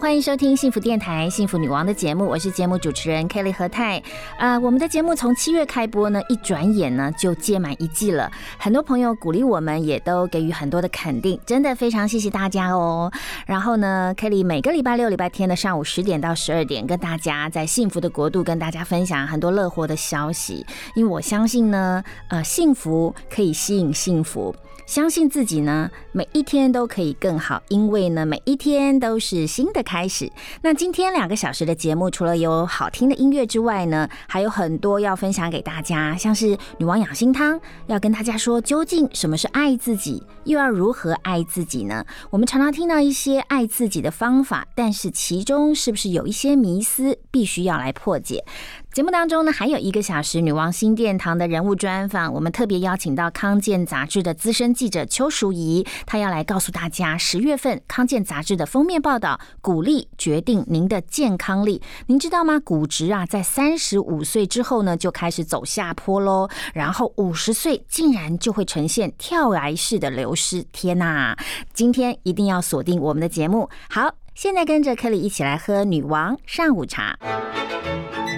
[0.00, 4.02] 欢迎收听幸福电台《幸福女王》的节目，我是节目主持人 Kelly 何泰。
[4.38, 8.32] 呃，我们的节目从七月开播呢，一转眼呢就届满一季了。
[8.56, 13.12] 很多朋友鼓励我们，也都给予很多的肯定，真的非常谢谢大家哦。
[13.44, 20.64] 然后呢，Kelly 每个礼拜六、礼拜天的上午十点到十二点，跟大家在幸福的国度跟大家分享很多乐活的消息。
[20.94, 24.56] 因为我相信呢，呃，幸福可以吸引幸福。
[24.90, 30.28] 相信自己呢，每一天都可以更好，因为呢，每一天都是新的开始。
[30.62, 42.04] 那今天两个小时的节目，除了有好听的音乐之外呢，还有很多要分享给大家，像是女王养心汤，要跟大家说究竟什么是爱自己，又要如何爱自己呢？
[42.28, 48.44] 我们常常听到一些爱自己的方法，但是其中是不是有一些迷思，必须要来破解？
[48.92, 61.80] 节目当中呢，还有一个小时女王新殿堂的人物专访，我们特别邀请到康健杂志的资深记者邱淑仪，她要来告诉大家，十月份康健杂志的封面报道，鼓励决定您的健康力。
[62.08, 62.58] 您知道吗？
[62.58, 70.64] 骨质啊，在三十五岁之后呢，就开始走下坡喽，然后五十岁竟然就会呈现跳崖式的流失。
[70.72, 71.36] 天呐！
[71.72, 73.70] 今天一定要锁定我们的节目。
[73.88, 77.18] 好，现在跟着 Kelly 一起来喝女王上午茶。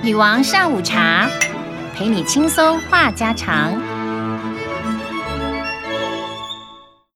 [0.03, 1.31] 女王上午茶，
[1.94, 3.81] 陪你轻松话家常。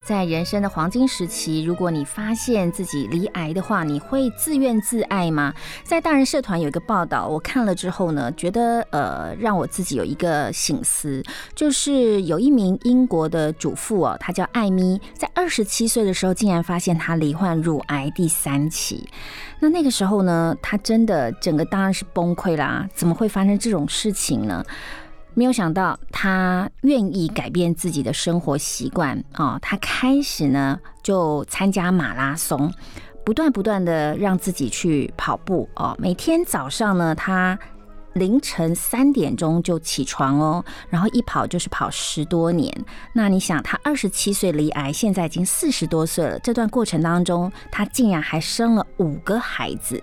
[0.06, 5.52] 在人生的黄金时期，如果你发现自己离癌的话，你会自怨自艾吗？
[5.82, 11.20] 在大人社团有一个报道，我看了之后呢，觉得呃，让我自己有一个醒思，
[11.56, 19.08] 就是有一名英国的主妇哦，她叫艾咪，在二十七岁的时候，竟然发现她罹患乳癌第三期。
[19.58, 24.64] 那那个时候呢，她真的整个当然是崩溃啦，怎么会发生这种事情呢？
[25.38, 29.58] 没有想到，他愿意改变自己的生活习惯啊！
[29.60, 32.72] 他开始呢就参加马拉松，
[33.22, 35.94] 不断不断的让自己去跑步哦。
[35.98, 37.58] 每天早上呢，他
[38.14, 42.74] 凌晨三点钟就起床哦，然后一跑就是跑十多年。
[43.12, 46.38] 那你想，他二十七岁离癌，现在已经四十多岁了。
[46.38, 50.02] 这段过程当中，他竟然还生了五个孩子。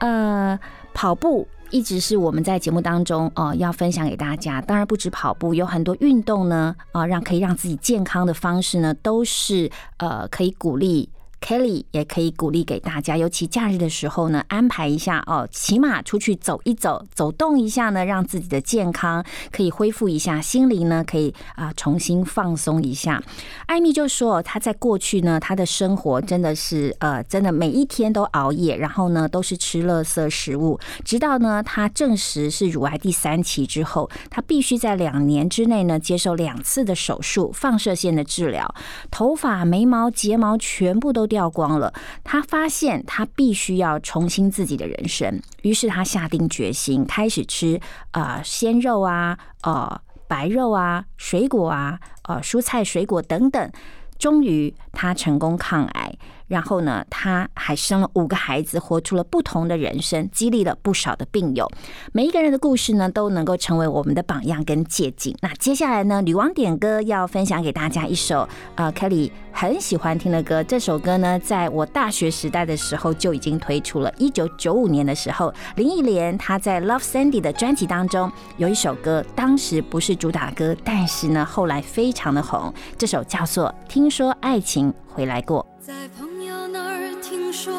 [0.00, 0.58] 呃，
[0.92, 1.46] 跑步。
[1.72, 11.08] 一直是我们在节目当中哦要分享给大家，当然不止跑步，有很多运动呢啊，让可以让自己健康的方式呢，都是呃可以鼓励。
[11.42, 23.20] Kelly 也可以鼓励给大家，尤其假日的时候呢，安排一下哦，起码出去走一走，走动一下呢，让自己的健康可以恢复一下，心灵呢可以啊重新放松一下。
[23.66, 38.72] 艾米就说，她在过去呢，她的生活真的是呃，真的每一天都熬夜，然后呢都是吃垃圾食物，直到呢她证实是乳癌第三期之后，她必须在两年之内呢接受两次的手术，放射线的治疗，
[39.10, 41.31] 头发、眉毛、睫毛全部都。
[41.32, 41.90] 掉光了，
[42.22, 49.98] 他发现他必须要重新自己的人生，于是他下定决心开始吃啊鲜肉啊、呃
[50.28, 53.72] 白肉啊、水果啊、呃蔬菜水果等等，
[54.18, 56.14] 终于他成功抗癌。
[56.52, 61.66] 然后呢，他还生了五个孩子，活出了不同的人生，激励了不少的病友。
[62.12, 65.34] 每一个人的故事呢，都能够成为我们的榜样跟借鉴。
[65.40, 70.62] 那接下来呢，女王点歌要分享给大家一首呃，Kelly 很喜欢听的歌。
[70.62, 74.12] 这首歌呢，在我大学时代的时候就已经推出了。
[74.18, 82.70] 一九九五年的时候，林忆莲她在 Love Sandy 的专辑当中有一首歌，当时不是主打歌，但是呢，后来非常的红。
[82.98, 85.64] 这首叫做《听说爱情回来过》。
[85.84, 87.74] 在朋友那儿听说，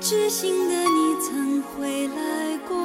[0.00, 2.76] 知心的你曾回来过，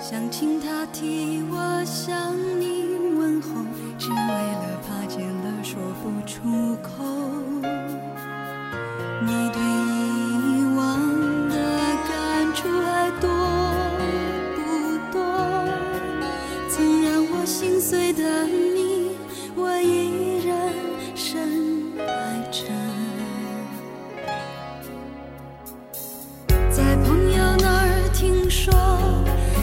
[0.00, 3.48] 想请他替我向你问候，
[3.98, 7.02] 只为了怕见了说不出口。
[9.20, 10.86] 你对以往
[11.48, 11.56] 的
[12.06, 13.28] 感触还多
[14.54, 14.62] 不
[15.12, 15.18] 多？
[16.68, 18.77] 曾让我心碎的你
[28.48, 28.72] 说，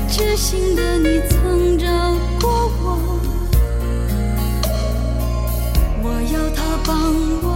[0.08, 1.88] 知心的你曾找
[2.40, 3.20] 过我，
[6.04, 6.96] 我要他帮
[7.42, 7.55] 我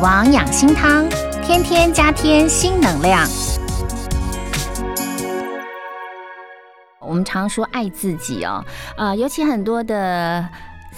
[0.00, 1.08] 王养心汤，
[1.42, 3.26] 天天加添新能量。
[7.00, 8.64] 我们常说爱自己哦，
[8.96, 10.48] 呃，尤其很多的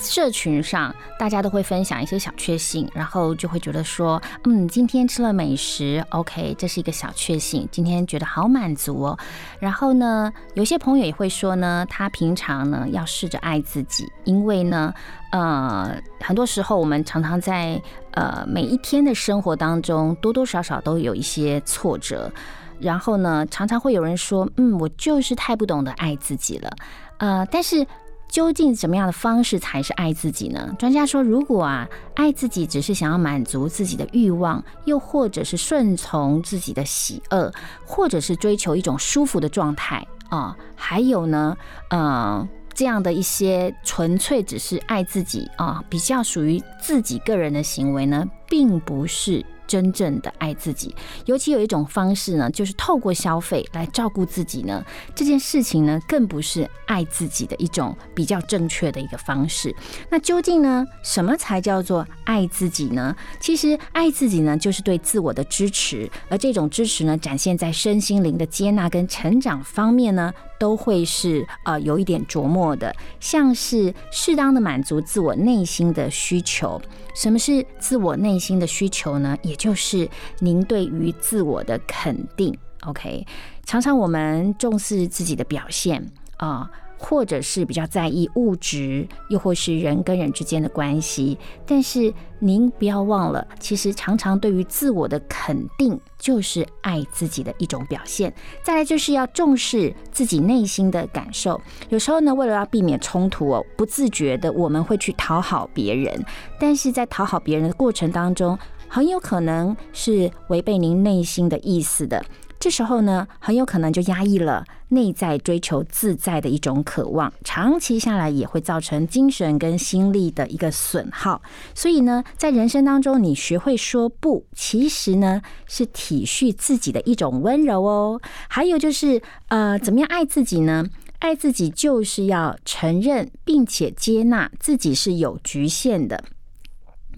[0.00, 9.18] 社群上，大家都会分享一些小确幸，然后就会觉得说，嗯，今天吃了美食，OK，这是一个小确幸，今天觉得好满足哦。
[9.58, 14.92] 然后呢，有些朋友也会说呢，他平常呢要试着爱自己，因为呢，
[15.32, 17.80] 呃，很多时候我们常常在
[18.12, 22.32] 呃每一天的生活当中，多多少少都有一些挫折。
[22.80, 26.70] 然后呢，常常会有人说，嗯，我就是太不懂得爱自己了，
[27.18, 27.86] 呃，但是
[28.30, 30.74] 究竟怎么样的方式才是爱自己呢？
[30.78, 37.52] 专家说，如果啊，爱自己只是想要满足自己的欲望，又或者是顺从自己的喜恶，
[37.84, 41.56] 或者是追求一种舒服的状态啊、还有呢，
[41.90, 42.48] 呃。
[42.72, 50.92] 这样的一些纯粹只是爱自己啊，比较属于自己个人的行为呢，并不是真正的爱自己。
[51.26, 54.84] 尤其有一种方式呢，就是透过消费来照顾自己呢，
[55.14, 59.72] 这件事情呢，更不是爱自己的一种比较正确的一个方式。
[60.08, 63.14] 那究竟呢，什么才叫做爱自己呢？
[63.38, 76.80] 其实爱自己呢，就是对自我的支持，而这种支持呢，展现在身心灵的接纳跟成长方面呢，都会是呃有一点琢磨的，像是适当的满足自我内心的需求。
[77.14, 79.36] 什么是自我内心的需求呢？
[79.42, 82.56] 也就是您对于自我的肯定。
[82.82, 83.26] OK，
[83.64, 86.70] 常常我们重视自己的表现啊。
[87.02, 98.32] 或者是比较在意物质，又或是人跟人之间的关系，但是您不要忘了，其实常常对于自我的肯定，就是爱自己的一种表现。
[98.62, 101.58] 再来就是要重视自己内心的感受。
[101.88, 106.22] 有时候呢，为了要避免冲突哦，不自觉的我们会去讨好别人，
[106.60, 112.22] 但是在讨好别人的过程当中，很有可能是违背您内心的意思的。
[112.60, 121.40] 这时候呢，很有可能就压抑了内在追求自在的一种渴望，长期下来也会造成精神跟心力的一个损耗。
[121.74, 128.20] 所以呢，在人生当中，你学会说不，其实呢是体恤自己的一种温柔哦。
[128.48, 130.84] 还有就是，呃，怎么样爱自己呢？
[131.20, 136.22] 爱自己就是要承认并且接纳自己是有局限的。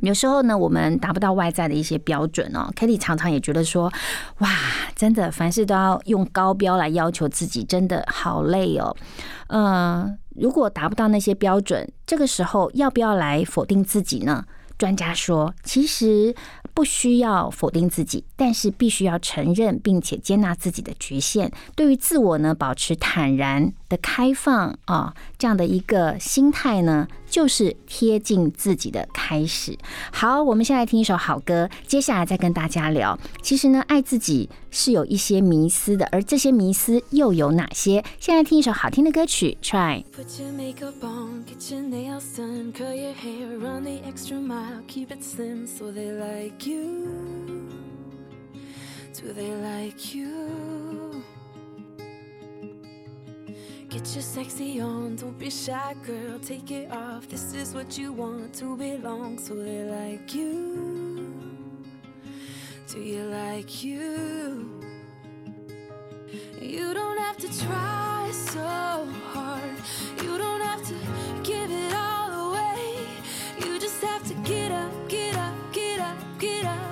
[0.02, 2.68] 有时候呢，我们达不到外在的一些标准哦。
[2.75, 3.90] Kitty 常常也觉得说，
[4.38, 4.50] 哇，
[4.97, 8.94] 真的凡事都要用高标来要求自己，真的好累哦。
[9.47, 14.44] 呃，如果达不到那些标准，这个时候要不要来否定自己呢？
[14.78, 16.35] 专家说，其实
[16.75, 21.52] 不需要否定自己，但是必须要承认并且接纳自己的局限。
[21.76, 29.76] 对于自我呢，保持坦然的开放啊，这样的一个心态呢，就是贴近自己的开始。
[30.12, 33.18] 好，我们先来听一首好歌，接下来再跟大家聊。
[33.42, 38.04] 其实呢，爱自己是有一些迷思的，而这些迷思又有哪些？
[38.20, 40.04] 先来听一首好听的歌曲，Try。
[40.16, 45.08] Put your makeup on, get your nails done, curl your hair, run the extra mile, keep
[45.08, 47.08] it slim so they like you.
[49.20, 51.25] Do they like you?
[53.92, 56.38] Get your sexy on, don't be shy, girl.
[56.38, 57.28] Take it off.
[57.28, 61.30] This is what you want to belong, so they like you.
[62.90, 64.82] Do you like you?
[66.58, 69.76] You don't have to try so hard.
[70.22, 70.94] You don't have to
[71.42, 72.96] give it all away.
[73.58, 76.91] You just have to get up, get up, get up, get up.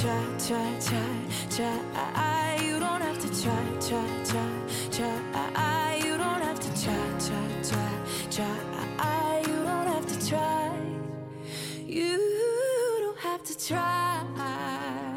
[0.00, 1.14] Try, try, try,
[1.50, 2.58] try.
[2.64, 4.48] You don't have to try, try, try,
[4.90, 6.00] try.
[6.02, 7.92] You don't have to try, try, try,
[8.30, 9.42] try.
[9.46, 10.72] You don't have to try.
[11.86, 12.16] You
[13.00, 15.09] don't have to try.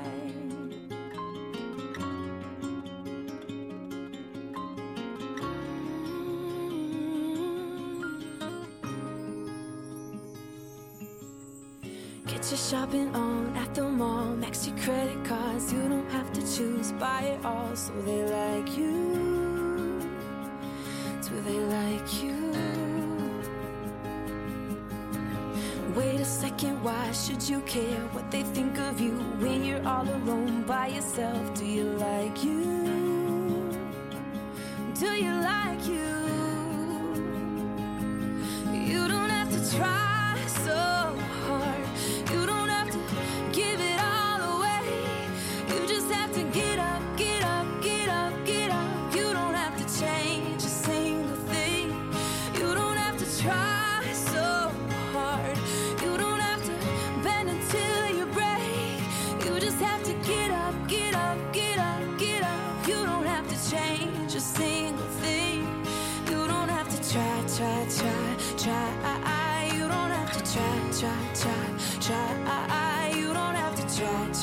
[12.43, 14.35] Get your shopping on at the mall.
[14.35, 15.71] Max your credit cards.
[15.71, 16.91] You don't have to choose.
[16.91, 17.73] Buy it all.
[17.73, 20.01] So they like you.
[21.21, 22.35] Do they like you?
[25.95, 30.03] Wait a second, why should you care what they think of you when you're all
[30.03, 31.53] alone by yourself?
[31.53, 33.71] Do you like you?
[34.99, 36.11] Do you like you?
[38.73, 40.12] You don't have to try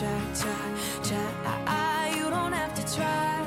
[0.00, 0.54] try, try,
[1.02, 1.30] try,
[1.66, 2.14] try.
[2.16, 3.46] You don't have to try.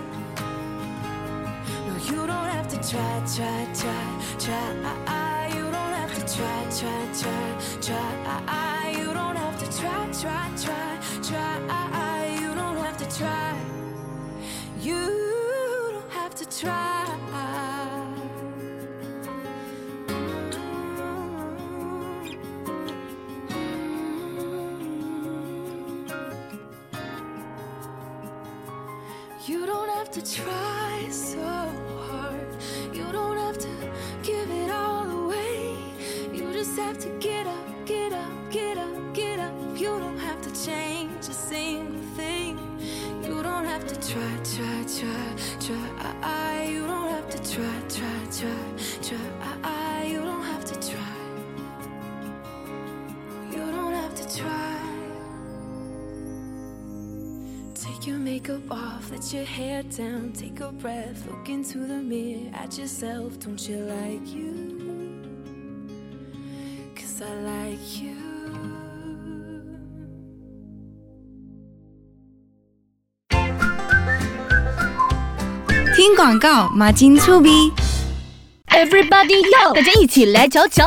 [1.88, 4.06] No, you don't have to try, ah, ah, try, try,
[4.38, 4.94] try.
[5.08, 7.46] Ah, you don't have to try, try, try,
[7.82, 8.96] try.
[9.00, 12.38] You don't have to try, try, try, try.
[12.40, 13.58] You don't have to try.
[14.80, 15.10] You
[15.92, 16.93] don't have to try.
[30.24, 30.83] Try
[58.43, 62.51] Take your makeup off, let your hair down, take a breath, look into the mirror
[62.53, 63.39] at yourself.
[63.39, 64.55] Don't you like you?
[66.97, 68.17] Cause I like you.
[75.95, 77.73] 听广告，马金醋逼。
[78.67, 80.87] Everybody 要大家一起来瞧瞧，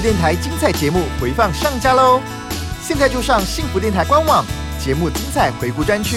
[0.00, 2.20] 电台精彩节目回放上架喽！
[2.82, 4.44] 现在就上幸福电台官网
[4.78, 6.16] 节目精彩回顾专区，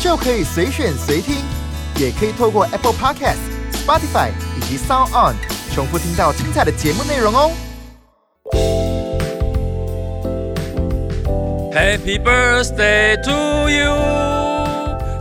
[0.00, 1.36] 就可以随选随听，
[1.96, 3.36] 也可以透过 Apple Podcast、
[3.72, 5.34] Spotify 以及 Sound On
[5.74, 7.50] 重复听到精彩的节目内容哦。
[11.72, 13.92] Happy birthday to you！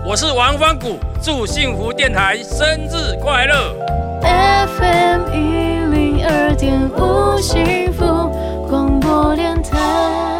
[0.07, 3.75] 我是王芳谷，祝幸福电台生日快乐。
[4.21, 5.54] FM 一零
[6.47, 8.05] 二点五幸福
[8.69, 10.34] 广播电台。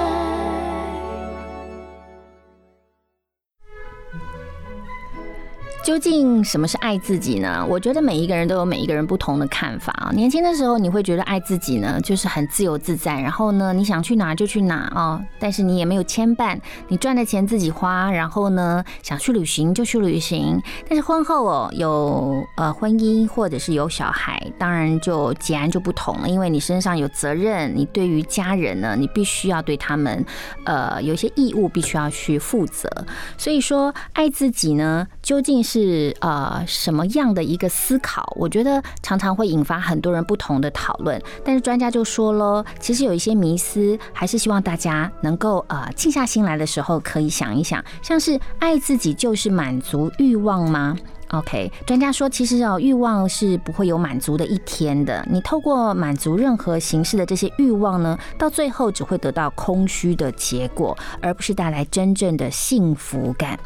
[5.86, 7.64] 究竟什么是爱自己呢？
[7.70, 10.10] 我觉得每一个人都有每一个人不同的看法啊。
[10.12, 20.60] 年轻的时候，你会觉得爱自己呢，就是很自由自在，然后呢，你想去哪就去哪哦，但是你也没有牵绊，你赚的钱自己花，然后呢，想去旅行就去旅行。
[20.90, 30.26] 但是婚后哦，有呃婚姻或者是有小孩，当然就截然就不同了，因为你身上有责任，你对于家人呢，你必须要对他们
[30.64, 32.90] 呃有一些义务，必须要去负责。
[33.38, 38.32] 所以说，爱自己呢，究竟是呃什么样的一个思考？
[38.36, 41.20] 我觉得常常会引发很多人不同的讨论。
[41.44, 50.96] 但是专家就说了，其实有一些迷思，还是希望大家能够呃静下心来的时候，可以想一想，像是爱自己就是满足欲望吗
[51.32, 55.26] ？OK，专家说，其实哦，欲望是不会有满足的一天的。
[55.28, 63.60] 你透过满足任何形式的这些欲望呢，到最后只会得到空虚的结果，而不是带来真正的幸福感。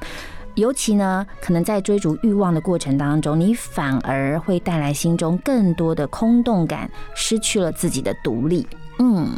[0.60, 8.68] 尤其呢，可能在追逐欲望的过程当中，你反而会带来心中更多的空洞感，失去了自己的独立。
[9.00, 9.30] 嗯。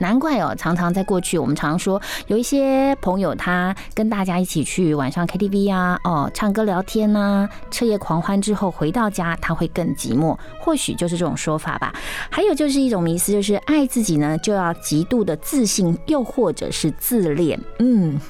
[0.00, 11.94] 难怪哦，常常在过去，我们常说有一些朋友，他跟大家一起去晚上 KTV 啊，哦，唱歌聊天呐，彻夜狂欢之后回到家，他会更寂寞，或许就是这种说法吧。
[12.28, 17.60] 还有就是一种迷思，就是爱自己呢，就要极度的自信，又或者是自恋。
[17.78, 18.20] 嗯，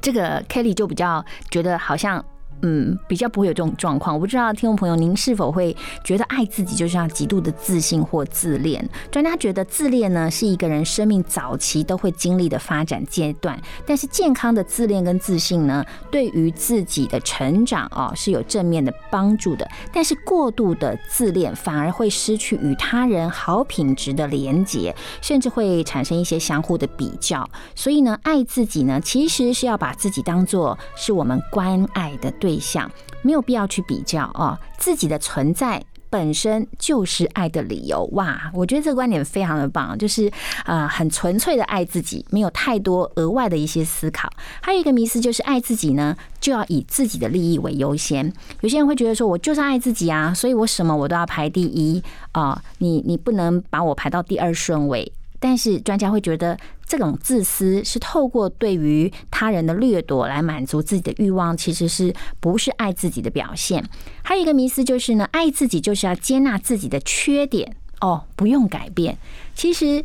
[0.00, 2.24] 这个 Kelly 就比较觉得好像。
[2.62, 4.14] 嗯，比较不会有这种状况。
[4.14, 8.86] 我不知道听众朋友您是否会觉得爱自己就是要极度的自信或自恋？
[9.10, 19.66] 专家觉得自恋呢是一个人生命早期都会经历的发展阶段，但是健康的自恋跟自信呢，对于自己的成长哦是有正面的帮助的。
[19.90, 27.48] 但是过度的自恋反而会失去与他人好品质的连结，甚至会产生一些相互的比较。
[27.74, 32.49] 所以呢，爱自己呢，其实是要把自己当做是我们关爱的对。
[32.50, 32.90] 对象
[33.22, 38.50] 没有必要去比较哦，自己的存在本身就是爱的理由哇！
[38.52, 40.28] 我觉得这个观点非常的棒，就是
[40.64, 44.28] 呃很纯粹的爱自己，没有太多额外的一些思考。
[44.60, 48.32] 还有一个迷思就是爱自己呢，就要以自己的利益为优先。
[48.62, 55.12] 有些人会觉得说，我就是爱自己啊，所以我什么我都要排第一啊，你你不能把我排到第二顺位。
[55.40, 63.82] 但是专家会觉得，这种自私是透过对于他人的掠夺来满足自己的欲望，其实是不是爱自己的表现？
[64.22, 69.16] 还有一个迷思就是呢，爱自己就是要接纳自己的缺点哦，不用改变。
[69.54, 70.04] 其实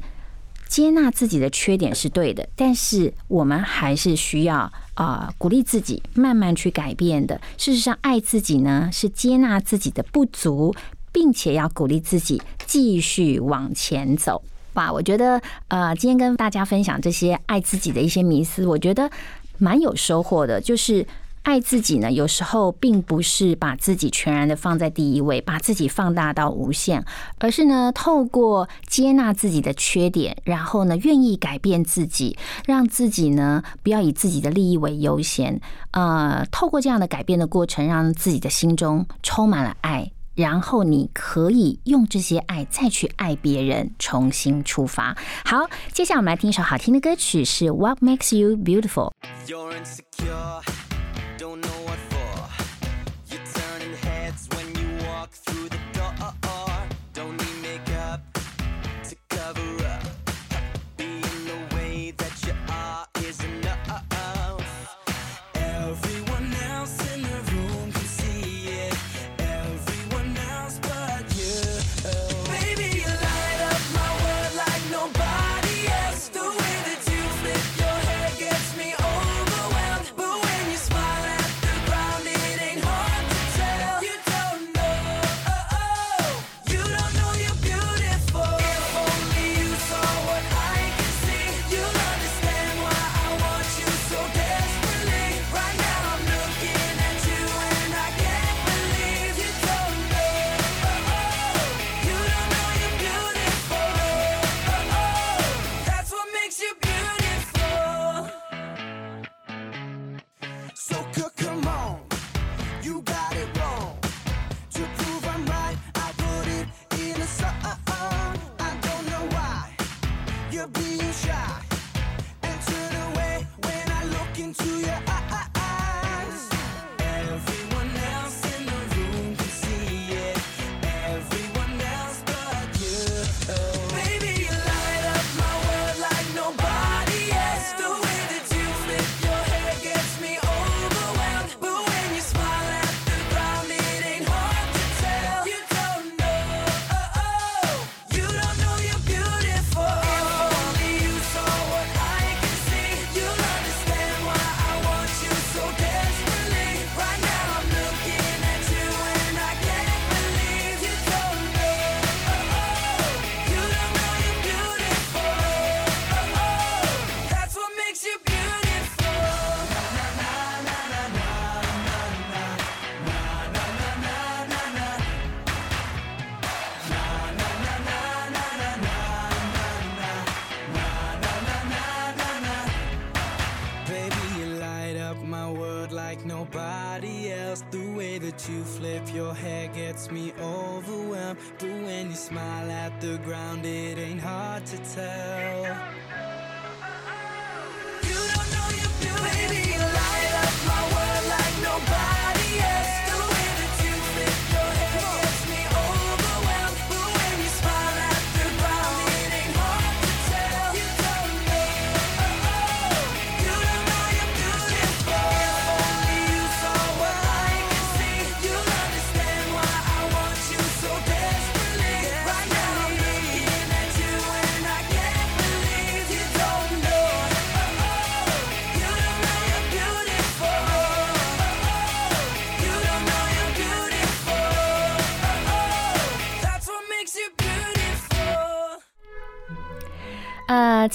[0.70, 7.40] 接纳自己的缺点是对的，但是我们还是需要啊鼓励自己慢慢去改变的。
[7.58, 10.74] 事实上，爱自己呢是接纳自己的不足，
[11.12, 14.42] 并且要鼓励自己继续往前走。
[14.76, 19.10] 吧，我觉得呃，今天跟大家分享这些爱自己的一些迷思，我觉得
[19.58, 20.62] 蛮有收获的。
[20.62, 21.08] 就是
[21.44, 27.06] 爱自己呢，有时候并不是把自己全然的放在第一位，把自己放大到无限，
[27.40, 35.62] 而是呢，透过接纳自己的缺点，然后呢，愿意改变自己，让自己呢不要以自己的利益为优先。
[35.92, 40.12] 呃，透过这样的改变的过程，让自己的心中充满了爱。
[40.36, 45.18] 然后你可以用这些爱再去爱别人，重新出发。
[45.44, 49.12] 好，接下来我们来听一首好听的歌曲，是《What Makes You Beautiful》。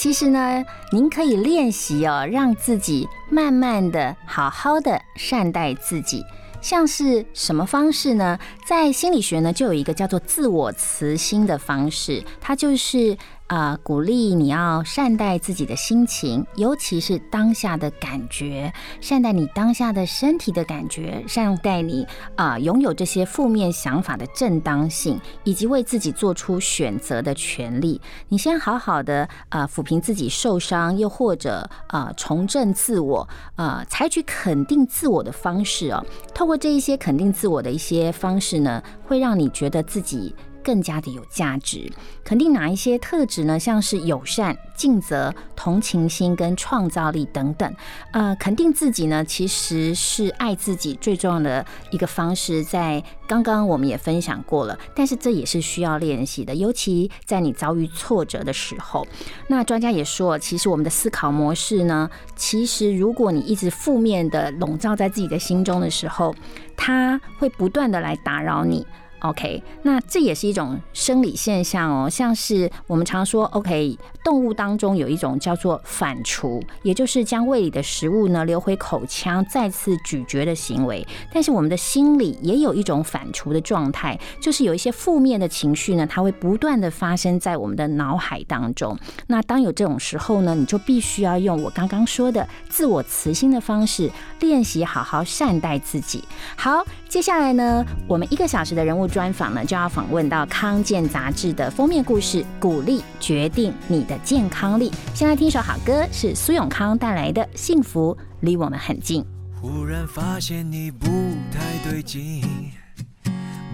[0.01, 6.25] 其实呢，您可以练习哦，让自己慢慢的、好好的善待自己。
[6.63, 8.39] 像是什么方式呢？
[8.67, 13.15] 在心理学呢，就有一个叫做自我慈心的方式，它就是、
[13.51, 28.01] 呃鼓励你要善待自己的心情，尤其是当下的感觉，善待你当下的身体的感觉，善待你啊、拥有这些负面想法的正当性，以及为自己做出选择的权利。
[28.29, 36.07] 你先好好的啊抚平自己受伤，又或者啊重振自我，啊采取肯定自我的方式哦。
[36.33, 40.33] 透过这一些肯定自我的一些方式呢，会让你觉得自己。
[40.71, 41.91] 更加的有价值，
[42.23, 43.59] 肯定哪一些特质呢？
[43.59, 47.75] 像是友善、尽责、同情心跟创造力等等。
[48.13, 59.05] 呃，肯定自己呢，其实是爱自己最重要的一个方式，在刚刚我们也分享过了，但是这也是需要练习的，尤其在你遭遇挫折的时候。
[59.49, 66.33] 那专家也说，其实我们的思考模式呢，其实如果你一直负面的笼罩在自己的心中的时候，
[66.77, 68.87] 它会不断的来打扰你。
[69.21, 81.07] OK，那这也是一种生理现象哦，像是我们常说，OK，动物当中有一种叫做反刍，也就是将胃里的食物呢流回口腔，再次咀嚼的行为。
[81.33, 88.97] 但是我们的心里也有一种反刍的状态，就是有一些负面的情绪呢，它会不断的发生在我们的脑海当中。
[89.27, 96.23] 那当有这种时候呢，你就必须要用我刚刚说的自我慈心的方式练习，好好善待自己。
[96.57, 104.91] 好，接下来呢，我们一个小时的人物专访呢，就要访问到康健杂志的封面故事，鼓励决定你的健康力。
[105.15, 109.23] 先来听一首好歌，是苏永康带来的《幸福离我们很近》。
[109.61, 111.07] 忽然发现你不
[111.53, 112.43] 太对劲，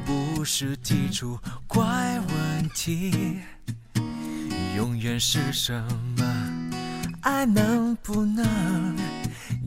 [0.05, 3.39] 不是提出怪问题，
[4.77, 5.73] 永远是什
[6.19, 6.25] 么？
[7.23, 8.45] 爱能不能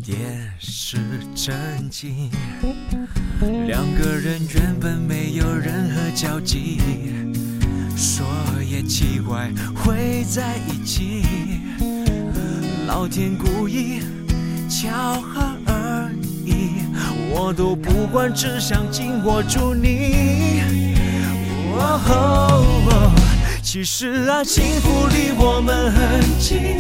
[0.06, 0.16] 也
[0.60, 0.98] 是
[1.36, 2.30] 真经？
[3.66, 6.80] 两个人原本没有任何交集，
[8.00, 8.26] 说
[8.64, 11.26] 也奇怪会在一起，
[12.88, 14.00] 老天故意。
[14.70, 16.10] 巧合而
[16.46, 16.86] 已，
[17.30, 20.62] 我都不管，只想紧握住你。
[21.76, 23.12] 哦，
[23.62, 26.78] 其实啊，幸福离我们很近，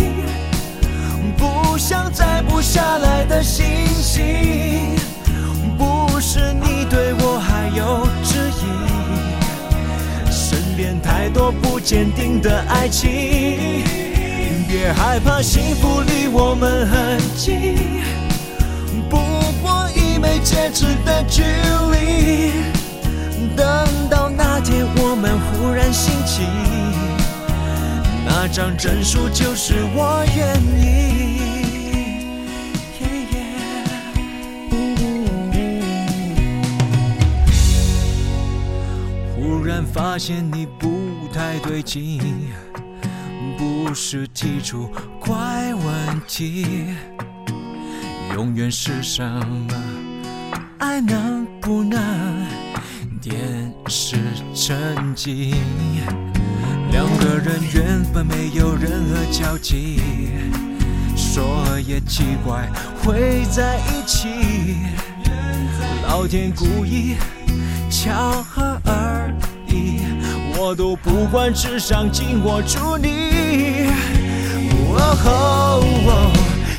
[1.35, 4.95] 不像摘不下来的星星。
[5.77, 8.07] 不是你对我还有，
[11.01, 13.09] 太多不坚定的爱情。
[14.67, 17.75] 别害怕，幸福离我们很近，
[19.09, 19.17] 不
[19.61, 21.41] 过一枚戒指的距
[21.91, 22.51] 离。
[23.55, 23.65] 等
[24.09, 26.43] 到那天我们忽然醒起，
[28.25, 31.48] 那张证书就是我愿意。
[39.85, 42.19] 发现你不太对劲。
[43.57, 44.89] 不是提出
[45.19, 46.95] 怪问题，
[48.33, 49.73] 永远是什么？
[50.77, 51.99] 爱能不能
[53.19, 54.17] 点石
[54.53, 55.55] 成金？
[56.91, 60.01] 两个人原本没有任何交集，
[61.15, 62.69] 说也奇怪
[63.03, 64.77] 会在一起。
[66.07, 67.15] 老天故意，
[67.89, 69.33] 巧合而
[70.57, 73.87] 我都不管，只想紧握住你。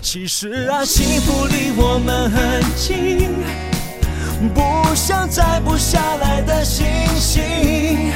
[0.03, 3.31] 其实啊，幸福离我们很近，
[4.53, 6.85] 不像摘不下来的星
[7.17, 8.13] 星。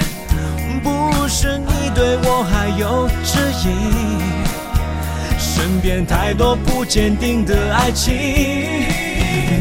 [0.82, 3.70] 不是你对我还有质疑，
[5.38, 8.12] 身边太多不坚定的爱情。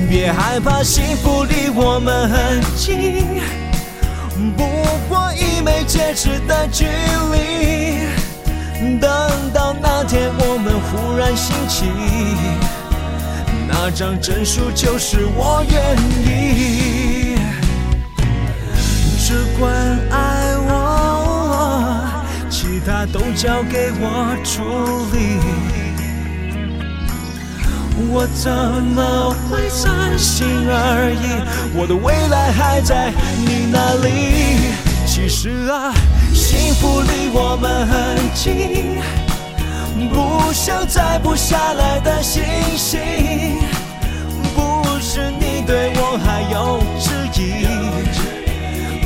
[0.09, 3.25] 别害怕，幸福离我们很近，
[4.57, 4.63] 不
[5.07, 8.07] 过一枚戒指的距离。
[8.99, 9.09] 等
[9.53, 11.85] 到那天我们忽然醒起，
[13.67, 17.37] 那张证书就是我愿意。
[19.17, 19.71] 只管
[20.11, 22.05] 爱我，
[22.49, 24.61] 其他都交给我处
[25.15, 25.72] 理。
[28.11, 31.41] 我怎么会三心二意？
[31.75, 34.73] 我的未来还在你那里。
[35.05, 35.93] 其实啊，
[36.33, 39.01] 幸福离我们很近，
[40.11, 42.43] 不像摘不下来的星
[42.75, 42.99] 星。
[44.55, 47.65] 不是你对我还有质疑，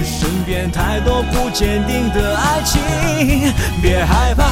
[0.03, 2.81] 身边太多不坚定的爱情。
[3.81, 4.43] 别害怕，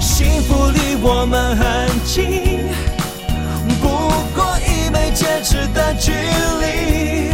[0.00, 2.95] 幸福离我们很近。
[4.96, 7.30] 不过一枚戒指的距离，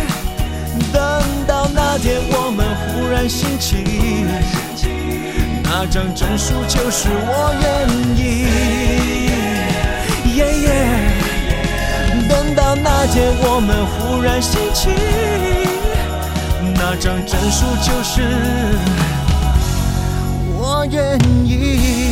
[0.92, 3.76] 等到那天我们忽然醒起，
[5.62, 8.20] 那张证书就是我愿意。
[10.34, 10.68] 耶耶，
[12.28, 14.88] 等到那天我们忽然醒起，
[16.74, 18.22] 那张证书就是
[20.58, 22.11] 我愿意。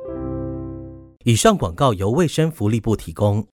[1.23, 3.45] 以上广告由卫生福利部提供。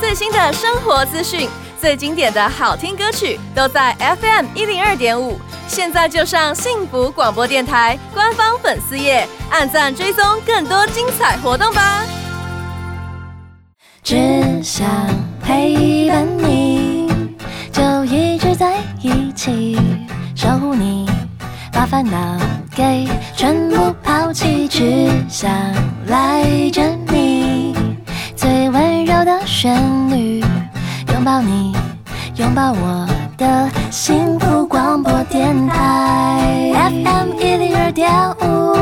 [0.00, 5.38] 最新的生活资讯，最经典的好听歌曲，都在 FM 一零二点五。
[5.68, 12.04] 现在就上幸福广播电台官方粉丝页，按赞追踪更多精彩活动吧。
[14.02, 14.88] 只想
[15.42, 17.12] 陪伴你，
[17.70, 19.78] 就一直在一起，
[20.34, 21.06] 守护你，
[21.72, 22.40] 把烦恼
[22.80, 25.50] 给全部抛弃，只想
[26.06, 27.74] 赖着你，
[28.34, 29.76] 最温柔的旋
[30.08, 30.40] 律，
[31.12, 31.76] 拥抱你，
[32.36, 38.72] 拥抱我的幸福广播电台 FM 一零二点五。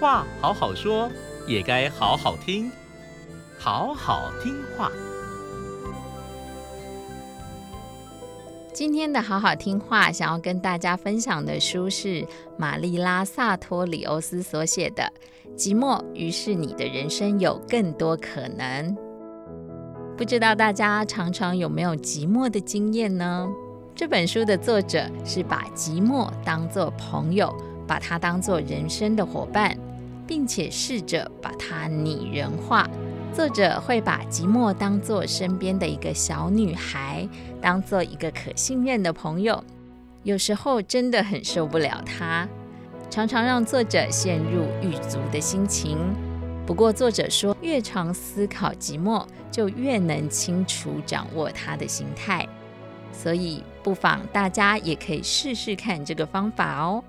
[0.00, 1.10] 话好好说，
[1.48, 2.70] 也该好好听，
[3.58, 4.88] 好好听话。
[8.74, 12.26] 今天的好好听话，想要跟大家分享的书是
[12.58, 15.04] 玛丽拉·萨托里欧斯所写的
[15.56, 18.96] 《寂寞》，于是你的人生有更多可能。
[20.16, 23.48] 不知道大家常常有没有寂寞的经验呢？
[23.94, 27.54] 这本书的作者是把寂寞当作朋友，
[27.86, 29.78] 把它当作人生的伙伴，
[30.26, 32.90] 并且试着把它拟人化。
[33.32, 37.28] 作者会把寂寞当作身边的一个小女孩，
[37.64, 39.64] 当做一个可信任的朋友。
[40.22, 42.46] 有时候真的很受不了他，
[43.08, 45.96] 常常让作者陷入狱卒的心情。
[46.66, 52.46] 不过作者说，越常思考寂寞，就越能清楚掌握他的心态。
[53.10, 57.02] 所以不妨大家也可以试试看这个方法哦。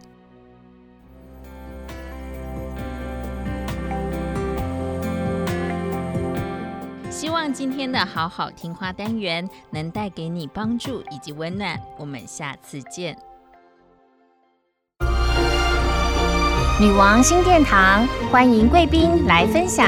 [7.15, 11.79] 希望今天的好好听话单元能带给你帮助以及温暖。
[11.97, 13.17] 我们下次见。
[16.77, 19.87] 女王新殿堂，欢迎贵宾来分享。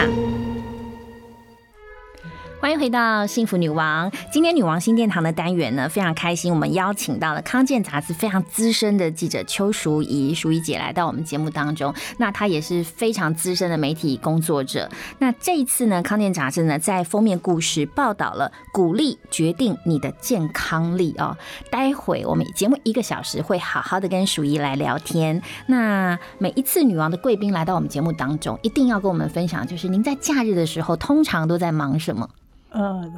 [2.67, 4.11] 欢迎回到幸福女王。
[4.29, 11.93] 今天女王新殿堂的单元呢，非常开心，我们邀请到了康健杂志非常资深的记者邱淑仪，淑仪姐来到我们节目当中。
[12.17, 14.89] 那她也是非常资深的媒体工作者。
[15.17, 21.37] 那这一次呢，康健杂志呢在封面故事报道了鼓励决定你的健康力哦。
[21.71, 25.41] 待会我们节目一个小时会好好的跟淑仪来聊天。
[25.67, 32.29] 那每一次女王的贵宾来到我们节目当中，一定要跟我们分享，就是您在假日的时候通常都在忙什么？
[32.69, 33.11] 呃，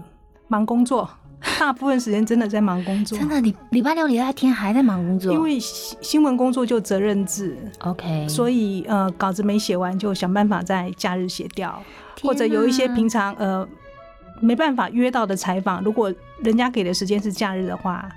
[0.47, 1.09] 忙工作，
[1.59, 3.17] 大部分时间真的在忙工作。
[3.17, 11.81] 真的，你礼拜六、礼拜天还在忙工作，因为新新闻工作就责任制，OK，所以呃稿子没写完就想办法在假日写掉，
[12.21, 13.67] 或者有一些平常呃
[14.41, 18.07] 没办法约到的采访，如果人家给的时间是假日的话，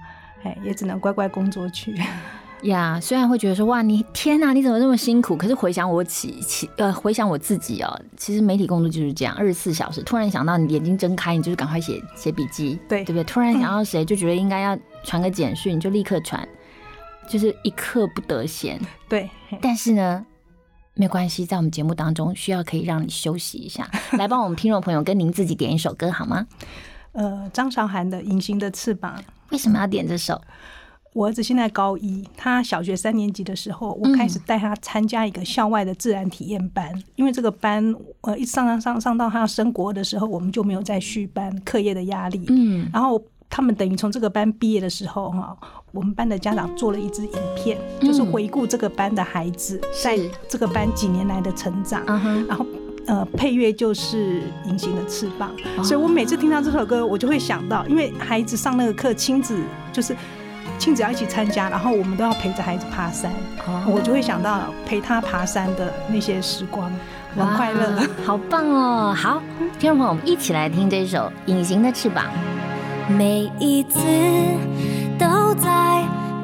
[0.42, 1.94] 哎，也只能乖乖工作去。
[2.62, 5.36] 呀，虽然会觉得说哇，你天哪，你怎么那么辛苦？
[5.36, 13.24] 可是回想我起起呃，回想我自己哦，其实媒体工作就是这样，二十四小时，突然想到你眼睛睁开，你就是赶快写写笔记，对对不对？
[13.24, 16.46] 突然想到谁，就觉得应该要传个简讯，就立刻传，
[17.28, 18.80] 就是一刻不得闲。
[19.08, 19.28] 对，
[19.60, 20.24] 但是呢，
[20.94, 26.46] 没关系，在我们节目当中需要可以让你休息一下， 来帮我们听众朋友跟您自己点一首歌好吗？
[27.10, 29.16] 呃，张韶涵的《隐形的翅膀》，
[29.50, 30.40] 为什么要点这首？
[31.14, 36.90] 我儿子现在高一，他小学三年级的时候，我开始带他参加一个校外的自然体验班。
[37.16, 42.46] 因为这个班，呃，一上上上上到他要升国的时候，我们就没有再续班，课业的压力。
[42.48, 45.54] 嗯，然后他们等于从这个班毕业的时候，哈，
[45.90, 52.02] 我们班的家长做了一支影片，就是回顾这个班的孩子在这个班几年来的成长。
[52.48, 52.64] 然后，
[53.06, 59.60] 呃，配乐就是《隐形的翅膀》，所以我每次听到这首歌，我就会想到，因为孩子上那个课，亲子
[59.92, 60.16] 就是。
[60.82, 63.30] 亲子要一起参加，然后我们都要陪着孩子爬山，
[63.86, 66.90] 我就会想到陪他爬山的那些时光，
[67.36, 69.14] 很快乐，好棒哦！
[69.16, 69.40] 好，
[69.78, 72.24] 听众朋友，我们一起来听这首《隐形的翅膀》。
[73.12, 74.00] 每一次
[75.16, 75.70] 都在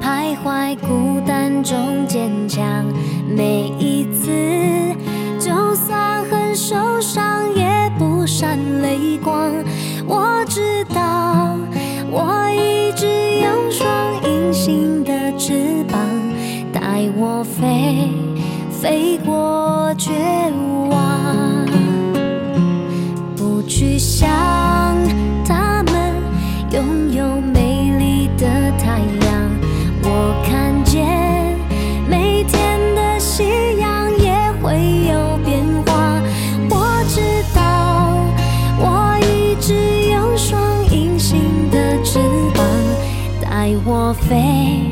[0.01, 2.65] 徘徊孤单中坚强，
[3.29, 4.31] 每一次
[5.41, 9.51] 就算很受伤也不闪泪光。
[10.07, 11.57] 我知道，
[12.09, 12.78] 我一直
[13.49, 13.89] 有双。
[14.25, 15.99] 隐形的翅膀
[16.73, 18.11] 带我飞，
[18.71, 20.13] 飞过绝
[20.91, 21.67] 望，
[23.37, 24.29] 不去想
[25.47, 26.15] 他们
[44.13, 44.88] 飞，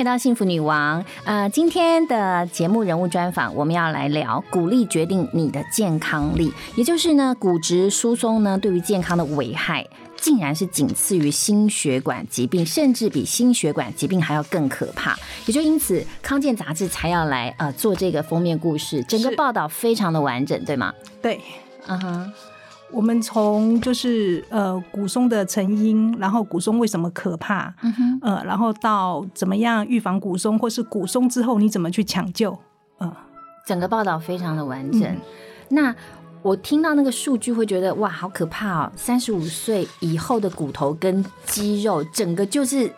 [0.00, 1.04] 回到幸福女王。
[1.26, 9.86] 呃，今天的节目人物专访，我们要来聊鼓励决定你的健康力，也就是呢，骨质疏松呢对于健康的危害。
[10.16, 15.14] 竟然是仅次于心血管疾病，甚至比心血管疾病还要更可怕。
[15.44, 20.94] 也就因此，康健杂志才要来呃做这个封面故事，整个报道非常的完整，对吗？
[21.20, 21.38] 对，
[21.86, 22.32] 嗯哼。
[22.92, 32.58] 我们从就是呃骨松的成因，然后骨松为什么可怕，嗯哼，呃，然后到怎么样预防骨松，或是骨松之后你怎么去抢救，
[32.98, 33.16] 呃，
[33.66, 35.02] 整个报道非常的完整。
[35.02, 35.20] 嗯
[35.72, 35.94] 那
[36.42, 38.92] 我听到那个数据会觉得哇，好可怕哦！
[38.96, 42.92] 三十五岁以后的骨头跟肌肉，整个就是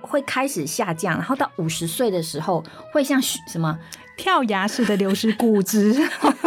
[0.00, 2.62] 会开始下降，然后到五十岁的时候
[2.92, 3.76] 会像什么
[4.16, 5.94] 跳崖式的流失骨质。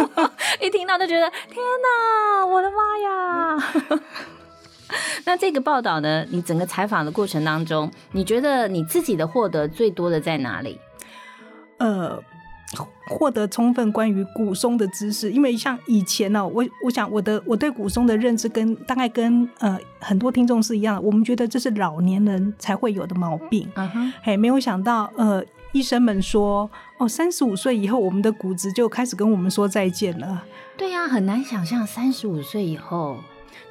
[0.60, 4.00] 一听到就觉得天哪，我的妈呀！
[5.24, 6.26] 那这个报道呢？
[6.30, 10.80] 你整个采访的过程当中，你觉得你自己的获得最多的在哪里？
[11.78, 12.20] 呃，
[13.06, 25.42] 获得充分关于古松的知识，因为像以前呢、我我想我的我对古松的认知跟大概跟呃很多听众是一样的，我们觉得这是老年人才会有的毛病，嗯哼，嘿，没有想到呃。
[25.72, 30.44] 医生们说：“哦，三十五岁以后，我们的骨质就开始跟我们说再见了。
[30.76, 33.18] 对呀、很难想象三十五岁以后，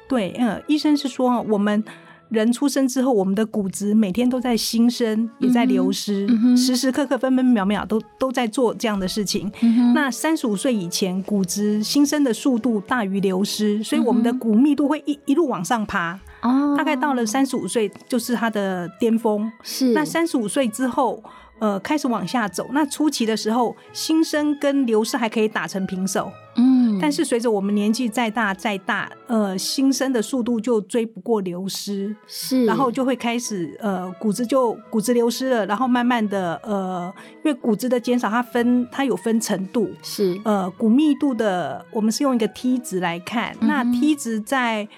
[0.08, 1.84] 对，嗯，医生是说，我们
[2.28, 9.50] 人出生之后，我们的骨质每天都在新生，也在流失，时时刻刻、分分秒秒都都在做这样的事情。
[9.60, 16.18] 嗯那三十五岁以前，骨质新生的速度大于流失，所以我们的骨密度会一一路往上爬。
[16.42, 19.52] 哦，大概到了三十五岁，就是它的巅峰。
[19.62, 21.22] 是那三十五岁之后，
[21.60, 22.68] 呃，开始往下走。
[22.72, 26.32] 那初期的时候，新生跟流失还可以打成平手。
[26.56, 44.88] 嗯，但是随着我们年纪再大再大，呃，新生的速度就追不过流失，是，然后就会开始呃骨质就骨质流失了，然后慢慢的呃，因为骨质的减少，它分它有分程度，是呃骨密度的，我们是用一个 T 值来看，那 T 值在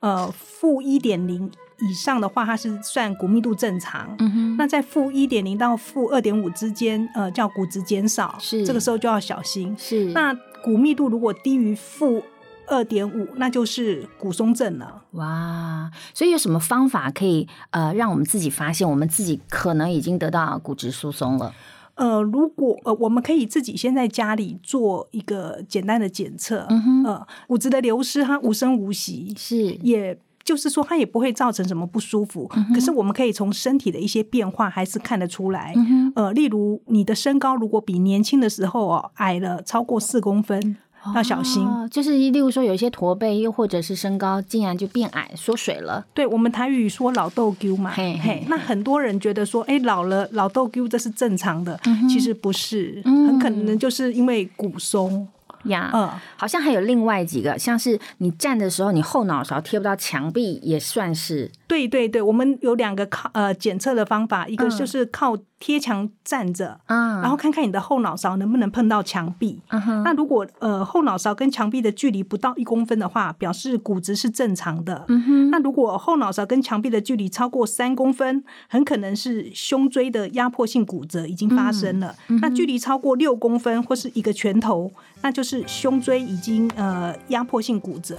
[0.00, 1.48] 呃负一点零
[1.80, 4.14] 以上的话，它是算骨密度正常。
[4.18, 9.74] 嗯哼，那在负一点零到负二点五之间，呃，叫骨质减少，是这个时候就要小心。
[9.78, 12.22] 是那骨密度如果低于负
[12.66, 15.02] 二点五，那就是骨松症了。
[15.12, 21.52] 哇，所以有什么方法可以呃让我们自己发现我们自己可能已经得到骨质疏松了？
[21.94, 40.76] 呃，如果呃，我们可以自己先在家里做一个简单的检测，嗯哼呃，骨质的流失它无声无息，是也就是说它也不会造成什么不舒服，嗯可是我们可以从身体的一些变化还是看得出来，嗯呃，例如你的身高如果比年轻的时候哦矮了超过四公分，
[41.16, 41.64] 要小心。
[41.64, 46.06] 哦，就是例如说有一些驼背，又或者是身高竟然就变矮缩水了。
[46.14, 51.78] 对我们台语说老豆丢嘛，嘿嘿那很多人觉得说，哎，老了老豆丢这是正常的，
[52.08, 55.26] 其实不是，嗯很可能就是因为骨松。
[55.68, 56.10] 呀，嗯。
[56.36, 69.60] 好像还有另外几个，像是你站的时候，你后脑勺贴不到墙壁，也算是对对对，我们有两个靠呃检测的方法，一个嗯就是靠贴墙站着，啊然后看看你的后脑勺能不能碰到墙壁。
[69.68, 75.04] 嗯哼那如果呃后脑勺跟墙壁的距离不到一公分的话，表示骨质是正常的。
[75.08, 82.14] 嗯哼那如果后脑勺跟墙壁的距离超过三公分，很可能是胸椎的压迫性骨折已经发生了。
[82.28, 84.92] 嗯那距离超过六公分或是一个拳头，
[85.22, 88.16] 那就是胸椎已经呃压迫性骨折。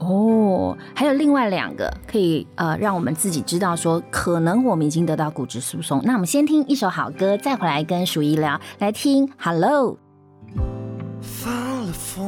[0.00, 6.00] 哦，还有另外两个可以呃让我们自己知道说，可能我们已经得到骨质疏松。
[6.04, 8.58] 那我们先听一首好歌，再回来跟鼠姨聊。
[8.78, 9.92] 来听《Hello》。
[11.20, 12.26] 发了疯，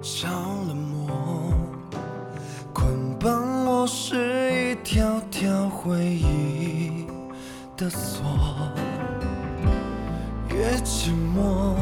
[0.00, 1.10] 着了魔，
[2.72, 2.88] 捆
[3.20, 7.04] 绑我是一条条回忆
[7.76, 8.24] 的锁，
[10.48, 11.74] 越寂寞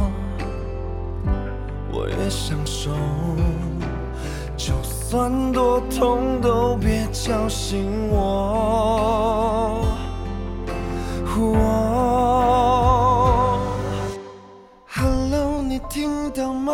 [1.97, 2.91] 我也享受，
[4.57, 9.87] 就算多痛都别叫醒我。
[11.37, 11.61] 我
[14.89, 16.73] Hello，你听到吗？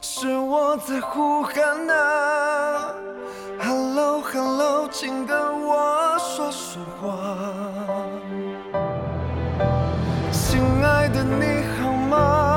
[0.00, 1.54] 是我在呼喊
[1.88, 2.92] 啊
[3.60, 7.06] ！Hello，Hello，请跟我说说话。
[10.32, 12.49] 亲爱的，你好吗？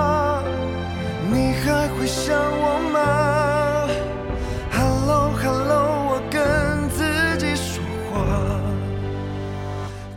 [2.04, 3.00] 会想我吗
[4.74, 7.82] ？Hello，Hello，我跟自己说
[8.12, 8.20] 话，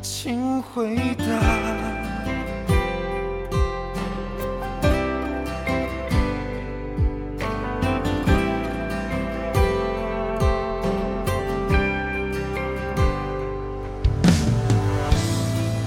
[0.03, 1.24] 请回答。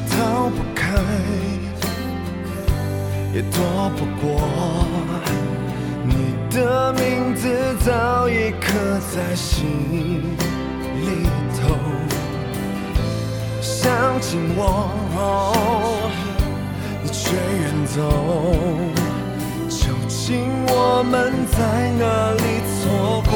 [0.10, 0.82] 逃不开，
[3.34, 4.88] 也躲不过。
[6.60, 7.47] 的名字
[7.86, 8.68] 早已刻
[9.16, 10.36] 在心
[11.01, 11.76] 里头。
[13.62, 14.89] 想紧我，
[17.01, 17.97] 你却远走。
[19.70, 21.57] 究竟我们在
[21.97, 22.03] 哪
[22.34, 22.43] 里
[22.76, 23.34] 错过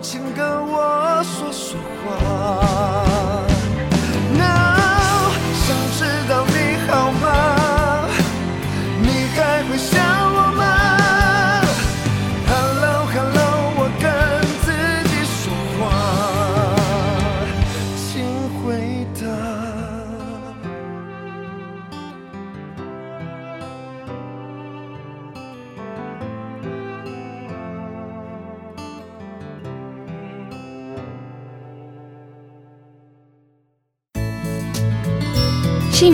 [0.00, 0.47] 情歌。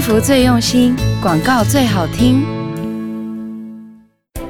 [0.06, 2.44] 福最用心，广告最好听。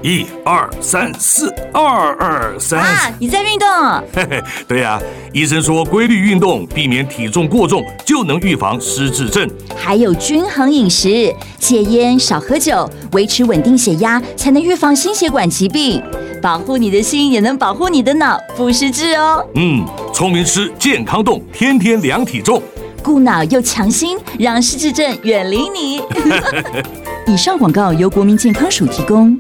[0.03, 2.81] 一二三四，二二三。
[2.81, 3.69] 啊，你在运动？
[4.13, 5.01] 嘿嘿，对呀、
[5.33, 9.49] 医生说规律运动，避免体重过重，就能预防失智症。
[9.77, 16.03] 还有均衡饮食，戒烟少喝酒，维持稳定血压，才能预防心血管疾病。
[16.43, 19.47] 保护你的心，也能保护你的脑，不失智哦。
[19.55, 22.61] 嗯，聪明吃，健康动，天天量体重。
[23.05, 26.01] 顾脑又强心，让失智症远离你。
[27.31, 29.39] 以上广告由国民健康署提供。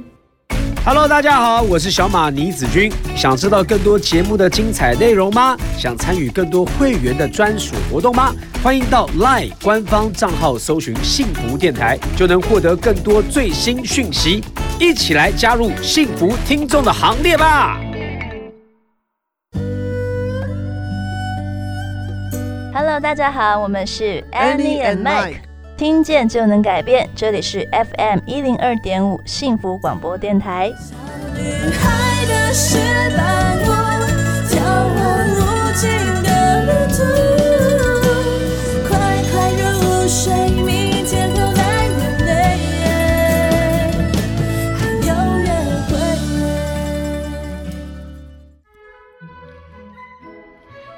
[0.84, 2.92] Hello，大家好，我是小马倪子君。
[3.16, 5.56] 想知道更多节目的精彩内容吗？
[5.78, 8.34] 想参与更多会员的专属活动吗？
[8.62, 14.44] 欢迎到 LINE 官方账号搜寻“幸福电台”，就能获得更多最新讯息。
[14.78, 17.80] 一起来加入幸福听众的行列吧！
[22.86, 25.36] Hello，大家好，我们是 Annie and Mike，Mike
[25.74, 30.70] 听见就能改变，这里是 FM 一零二点五幸福广播电台。
[31.80, 32.76] 海的石
[33.16, 33.72] 板路，
[34.50, 35.88] 眺望无尽
[36.24, 36.28] 的
[36.66, 37.00] 旅途。
[38.86, 38.92] 快
[39.32, 40.53] 快入睡，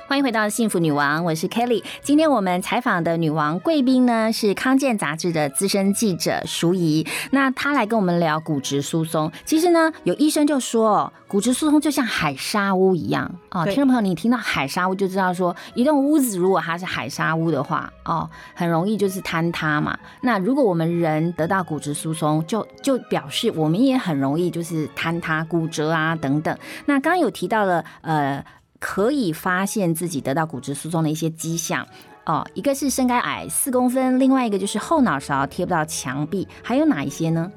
[0.09, 1.83] 欢迎回到幸福女王，我是 Kelly。
[2.01, 9.33] 今天我们采访的女王贵宾呢是康健杂志的资深记者淑仪，那她来跟我们聊骨质疏松。
[9.45, 13.65] 其实呢，有医生就说，骨质疏松就像海沙屋一样哦。
[13.65, 19.99] 对听众朋友，你听到海沙屋就知道说，一栋屋子如果它是海沙屋的话，哦，很容易就是坍塌嘛。
[20.21, 26.57] 那如果我们人得到骨质疏松，就就表示我们也很容易就是坍塌、骨折啊等等。
[26.85, 28.45] 那刚刚有提到了，呃。
[28.81, 31.87] 可以发现自己得到骨质疏松的一些迹象
[32.25, 37.51] 哦，一个是身高矮四公分，另外一个就是后脑勺贴不到墙壁，还有哪一些呢？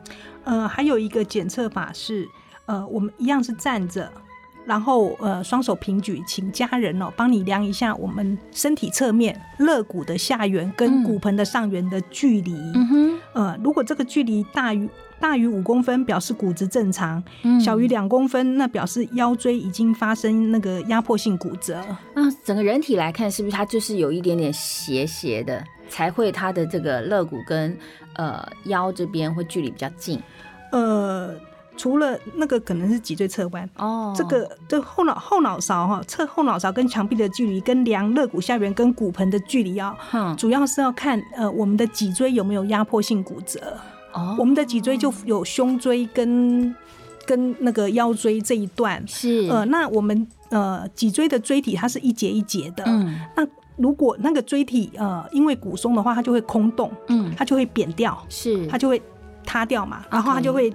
[0.43, 2.27] 呃，还有一个检测法是，
[2.65, 4.11] 呃，我们一样是站着，
[4.65, 12.53] 然后呃双手平举，请家人哦帮你量一下我们身体侧面肋骨的下缘跟骨盆的上缘的距离。
[12.75, 14.87] 嗯哼，呃，如果这个距离大于
[15.19, 21.83] 大于五公分，表示骨质正常；嗯小于两公分，那表示腰椎已经发生那个压迫性骨折。
[22.15, 27.77] 那整个人体来看，是不是它就是有一点点斜斜的，才会它的这个肋骨跟
[28.13, 30.21] 呃腰这边会距离比较近？
[30.71, 31.35] 呃，
[31.75, 43.59] 除了那个可能是脊椎侧弯哦，这个这后脑后脑勺哈，侧后脑勺跟墙壁的距离，跟量肋骨下缘跟骨盆的距离啊，嗯主要是要看呃我们的脊椎有没有压迫性骨折。
[44.13, 44.35] 哦。
[44.39, 46.75] 我们的脊椎就有胸椎跟
[47.25, 49.03] 跟那个腰椎这一段。
[49.07, 49.47] 是。
[49.49, 53.19] 呃，那我们呃脊椎的椎体它是一节一节的，嗯。
[53.35, 53.47] 那
[53.77, 58.67] 如果那个椎体呃因为骨松的话，它就会空洞，嗯，它就会扁掉，是。
[58.67, 59.01] 它就会
[59.45, 60.73] 塌掉嘛，然后它就会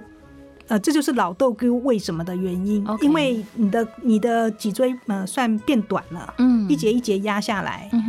[0.67, 6.67] 呃，这就是老豆沟为什么的原因因为你的你的脊椎呃算变短了，嗯。
[6.67, 8.01] 一节一节压下来，嗯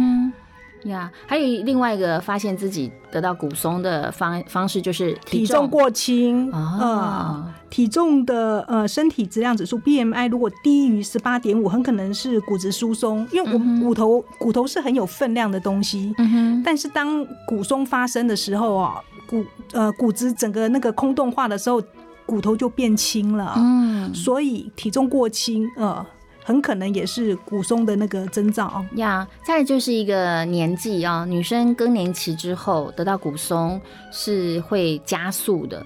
[0.86, 0.90] 哼。
[0.90, 5.66] 呀还有另外一个发现自己得到骨松的方方式就是体重。
[5.68, 21.82] 过轻，哦呃，体重的呃身体质量指数 BMI 如果低于十八点五，很可能是骨质疏松，因为我们骨头、骨头是很有分量的东西，嗯哼，但是当骨松发生的时候啊，骨呃骨质整个那个空洞化的时候，
[22.24, 24.14] 骨头就变轻了，嗯。
[24.14, 26.06] 所以体重过轻，呃，
[26.46, 28.86] 很可能也是骨松的那个征兆哦。
[28.94, 33.80] 呀再就是一个年纪啊、女生更年期之后得到骨松
[34.12, 35.84] 是会加速的。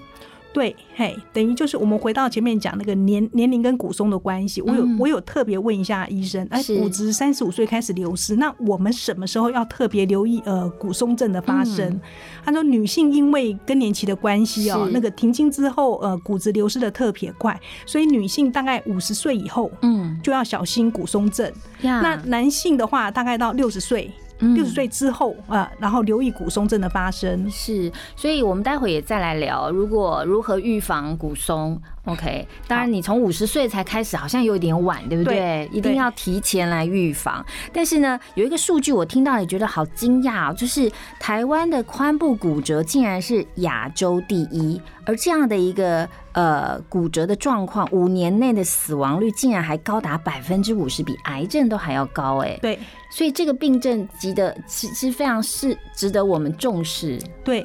[0.53, 11.89] 对，嘿，等于就是我们回到前面讲那个年年龄跟骨松的关系，我有、嗯我有特别问一下医生，哎，是骨质三十五岁开始流失，那我们什么时候要特别留意呃骨松症的发生？
[11.89, 12.01] 嗯
[12.43, 21.49] 他说女性因为更年期的关系哦，那个停经之后呃骨质流失的特别快，所以女性大概五十岁以后，嗯，就要小心骨松症。
[21.81, 24.11] 呀那男性的话，大概到六十岁。
[24.41, 27.49] 嗯六十岁之后啊、呃然后留意骨松症的发生。
[27.49, 31.81] 是，所以我们待会也再来聊，如果如何预防骨松。
[32.05, 35.35] OK，当然你从五十岁才开始，好像有点晚，对不对？
[35.35, 37.45] 对一定要提前来预防。
[37.71, 52.57] 但是呢，有一个数据我听到也觉得好惊讶哦，就是台湾的髋部骨折竟然是亚洲第一，而这样的一个呃骨折的状况，五年内的死亡率竟然还高达百分之五十，比癌症都还要高哎。
[52.63, 52.79] 对，
[53.11, 57.19] 所以这个病症急得是是非常是值得我们重视。
[57.43, 57.63] 对，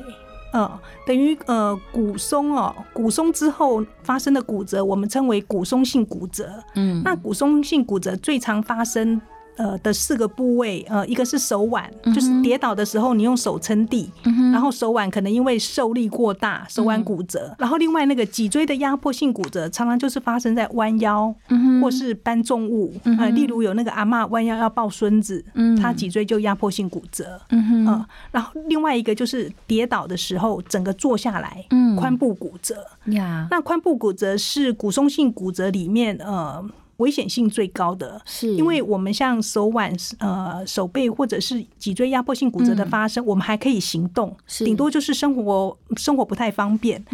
[0.52, 6.48] 呃，等于呃骨松哦，骨松之后发生的骨折，我们称为骨松性骨折。
[6.74, 9.20] 嗯那骨松性骨折最常发生。
[9.56, 14.10] 呃的四个部位，呃，一个是手腕，就是跌倒的时候你用手撑地，
[14.52, 17.54] 然后手腕可能因为受力过大，手腕骨折。
[17.58, 21.34] 然后另外那个脊椎的压迫性骨折，常常就是发生在弯腰，
[21.82, 25.44] 或是搬重物，呃，例如有那个阿嬷弯腰要抱孙子，
[25.80, 27.40] 他脊椎就压迫性骨折。
[27.50, 31.96] 嗯呃，然后另外一个就是跌倒的时候，整个坐下来，嗯。
[31.96, 32.76] 髋部骨折。
[33.06, 36.62] 呀，那髋部骨折是骨松性骨折里面呃
[36.98, 38.54] 危险性最高的，是。
[38.54, 47.04] 因为我们像手腕、呃手背或者是脊椎压迫性骨折的发生，我们还可以行动，顶多就是生活生活不太方便。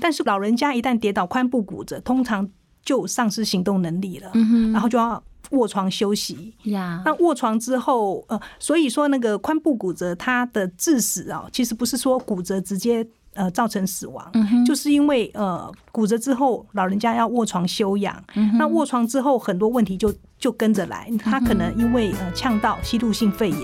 [0.00, 2.48] 但是老人家一旦跌倒髋部骨折，通常
[2.84, 4.30] 就丧失行动能力了，
[4.72, 6.54] 然后就要卧床休息。
[6.64, 23.60] 呀，那卧床之后，呃，所以说那个髋部骨折，它的致死啊，其实不是说骨折直接呃造成死亡，嗯就是因为呃骨折之后，老人家要卧床休养，嗯那卧床之后很多问题就就跟着来，他可能因为呃呛到吸入性肺炎，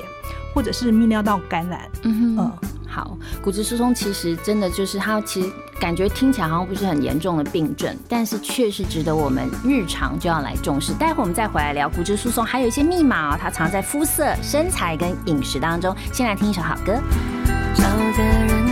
[0.54, 2.58] 或者是泌尿道感染，嗯哼，呃
[2.90, 10.94] 好，骨质疏松其实真的就是它，其实感觉听起来好像不是很严重的病症，但是确实值得我们日常就要来重视。
[10.94, 15.94] 待会我们再回来聊骨质疏松，还有一些密码哦，它藏在肤色、身材跟饮食当中。
[16.14, 16.94] 先来听一首好歌。
[17.76, 17.84] 找
[18.16, 18.67] 个人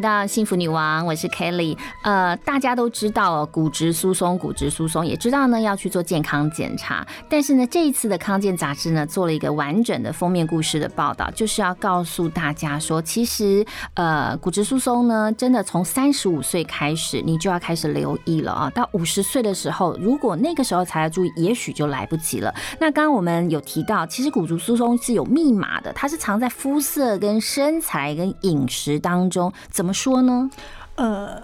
[0.00, 1.76] 到幸福女王，我是 Kelly。
[2.02, 6.99] 呃，大家都知道哦，骨质疏松，骨质疏松，也知道呢要去做健康检查。
[7.30, 13.64] 但是呢，这一次的康健杂志呢，做了一个完整的封面故事的报道，就是要告诉大家说，其实
[13.94, 18.68] 呃，骨质疏松呢，真的从三十五岁开始，你就要开始留意了啊。
[18.70, 22.52] 到五十岁的时候，如果那个时候才要注意，也许就来不及了。
[22.80, 29.52] 那刚刚我们有提到，其实骨质疏松是有密码的，它是藏在肤色、跟身材、跟饮食当中。
[29.70, 30.50] 怎么说呢？
[30.96, 31.40] 呃，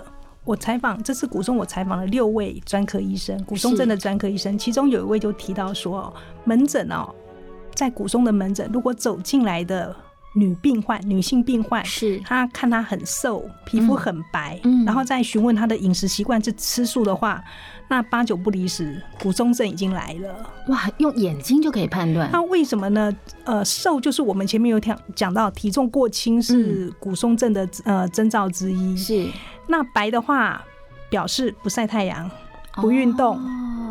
[0.46, 7.12] 我采访这次古松，我采访了六位专科医生，古松症的专科医生，其中有一位就提到说，门诊哦，
[7.74, 9.94] 在古松的门诊，如果走进来的
[10.36, 17.42] 女病患、女性病患，是她看她很瘦，皮肤很白，嗯然后再询问她的饮食习惯是吃素的话，
[17.88, 20.50] 那八九不离十，骨松症已经来了。
[20.68, 22.30] 哇，用眼睛就可以判断。
[22.30, 23.10] 那为什么呢？
[23.44, 28.92] 呃，瘦就是我们前面有讲讲到，体重过轻是骨松症的呃征兆之一。
[28.92, 29.26] 嗯是，
[29.68, 30.62] 那白的话
[31.08, 32.30] 表示不晒太阳、
[32.74, 33.38] 不运动。
[33.38, 33.85] 哦，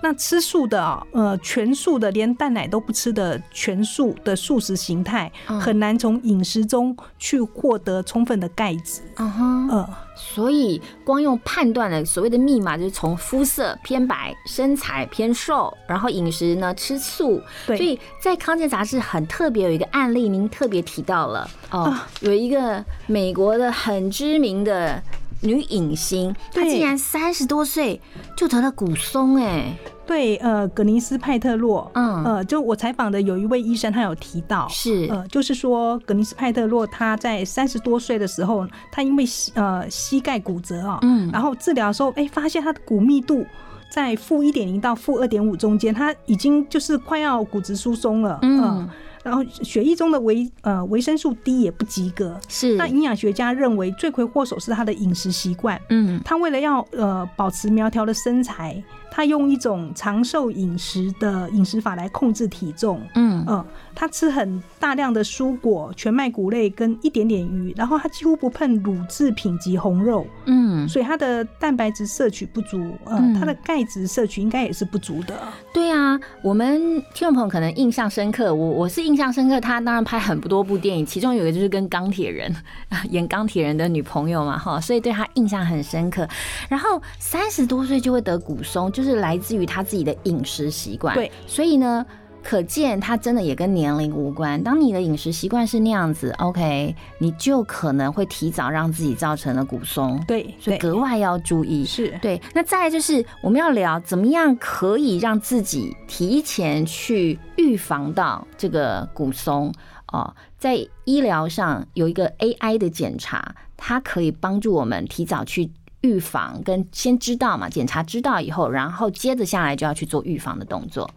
[0.00, 5.60] 那吃素的哦呃，全素的，连蛋奶都不吃的全素的素食形态，嗯。
[5.60, 9.00] 很难从饮食中去获得充分的钙质。
[9.16, 17.42] 嗯哼，呃，所以光用判断的所谓的密码，就是从肤色偏白、身材偏瘦，然后饮食呢吃素。
[17.66, 17.76] 对。
[17.76, 22.08] 所以在康健杂志很特别有一个案例，您特别提到了哦，啊。
[22.20, 25.02] 有一个美国的很知名的
[25.40, 28.00] 女影星，她竟然三十多岁
[28.36, 29.76] 就得了骨松，哎，
[30.06, 32.24] 对，呃，葛尼斯派特洛，嗯。
[32.24, 35.06] 呃，就我采访的有一位医生，他有提到，是。
[35.10, 41.30] 呃，就是说葛尼斯派特洛他在三十多岁的时候，他因为膝呃膝盖骨折啊、嗯。
[41.32, 43.44] 然后治疗的时候，哎、发现他的骨密度。
[43.90, 48.60] 在负一点零到负二点五中间，他已经就是快要骨质疏松了，嗯。
[48.60, 48.90] 呃
[49.22, 52.76] 然后血液中的维呃维生素 D 也不及格，是。
[52.76, 56.20] 那营养学家认为罪魁祸首是他的饮食习惯，嗯。
[56.24, 63.00] 他为了要呃保持苗条的身材，他用一种长寿饮食的饮食法来控制体重。
[63.14, 63.44] 嗯。
[63.46, 63.66] 呃，
[64.00, 75.34] 他吃很大量的蔬果、全麦谷类跟一点点鱼，然后他几乎不碰乳制品及红肉，嗯，所以他的蛋白质摄取不足，呃，嗯他的钙质摄取应该也是不足的。
[75.74, 76.78] 对啊，我们
[77.12, 82.54] 听众朋友可能印象深刻，我我是印象深刻，他当然拍很多部电影，其中有一个就是跟钢铁人
[83.10, 86.24] 演钢铁人的女朋友嘛，哈，所以对他印象很深刻。
[86.68, 91.12] 然后三十多岁就会得骨松，就是来自于他自己的饮食习惯。
[91.16, 92.06] 对，所以呢。
[92.48, 94.62] 可见，它真的也跟年龄无关。
[94.62, 100.18] 当你的饮食习惯是那样子，OK，你就可能会提早让自己造成了骨松。
[100.26, 101.84] 对，所以格外要注意。
[101.84, 102.40] 是对。
[102.54, 109.70] 那再来就是我们要聊怎么样可以让自己提前去预防到这个骨松
[110.10, 110.34] 哦。
[110.56, 110.74] 在
[111.04, 115.70] 医疗上有一个 AI 的检查，它可以帮助我们提早去。
[116.02, 121.10] 预防跟先知道嘛，检查知道以后，然后接着下来就要去做预防的动作。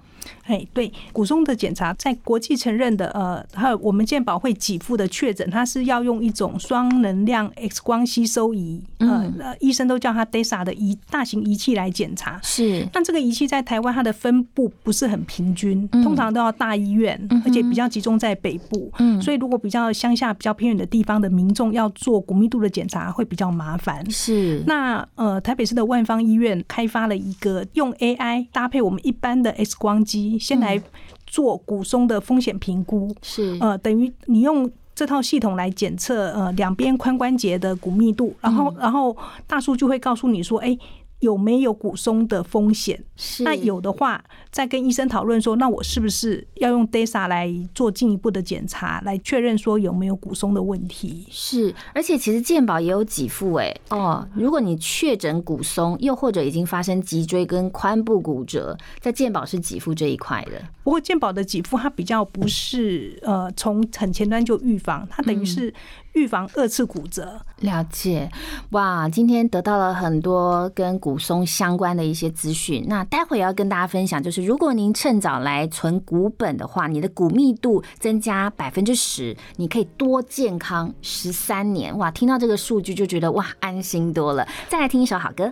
[0.44, 12.40] 哎，对，骨松的检查在国际承认的，呃，还有我们健保会给付的确诊，它是要用一种双能量 X 光吸收仪，呃，医生都叫它 DESA 的仪大型仪器来检查。
[12.44, 18.92] 是，那这个仪器在台湾它的分布不是很平均，嗯通常都要大医院，嗯而且比较集中在北部。
[19.00, 24.10] 嗯所以如果比较乡下、比较偏远的地方的民众要做骨密度的检查，会比较麻烦。
[24.10, 30.82] 是，那呃，台北市的万方医院开发了一个用 AI 搭配我们一般的 X 光机，先来
[31.26, 33.16] 做骨松的风险评估。
[33.22, 39.16] 是，呃，等于你用这套系统来检测呃两边髋关节的骨密度，然后、然后
[39.48, 40.78] 大数据会告诉你说，哎、
[41.22, 43.04] 有没有骨松的风险？
[43.16, 51.26] 是那有的话，再跟医生讨论说，那我是不是要用 DESA 来做进一步的检查，来确认说有没有骨松的问题？
[51.32, 60.62] 是，而且其实健保也有给付哎哦，如果你确诊骨松，又或者已经发生脊椎跟髋部骨折，在健保是给付这一块的。
[60.84, 65.72] 不过健保的给付它比较不是呃从很前端就预防，它等于是
[66.14, 67.42] 预防二次骨折。
[67.58, 68.30] 了解，
[68.72, 72.86] 哇，今天得到了很多跟骨松相关的一些资讯。
[72.88, 81.96] 那待会也要跟大家分享，就是如果您趁早来存股本的话，你的骨密度增加百分之十，你可以多健康十三年。
[81.98, 84.48] 哇，听到这个数据就觉得哇安心多了。
[84.68, 85.52] 再来听一首好歌。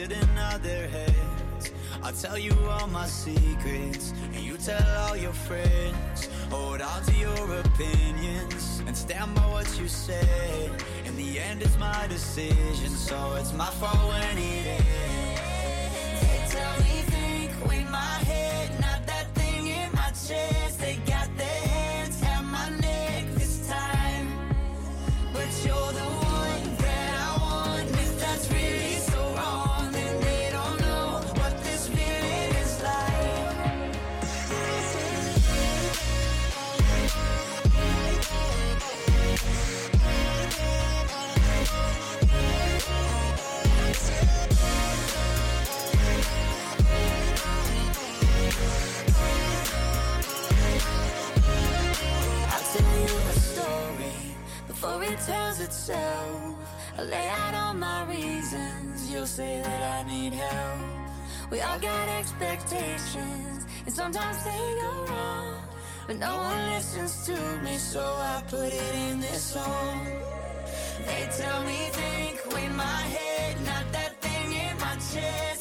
[0.00, 1.72] They'll sit and nod their heads.
[2.02, 6.28] I'll tell you all my secrets, and you tell all your friends.
[6.50, 10.70] Hold on to your opinions and stand by what you said.
[11.04, 16.20] In the end, it's my decision, so it's my fault when it ends.
[16.20, 20.59] They tell me think, wait my head, not that thing in my chest.
[55.26, 56.54] Tells itself.
[56.98, 59.10] I lay out all my reasons.
[59.10, 60.80] You'll say that I need help.
[61.50, 65.62] We all got expectations, and sometimes they go wrong.
[66.06, 70.06] But no one listens to me, so I put it in this song.
[71.06, 75.59] They tell me think, with my head, not that thing in my chest.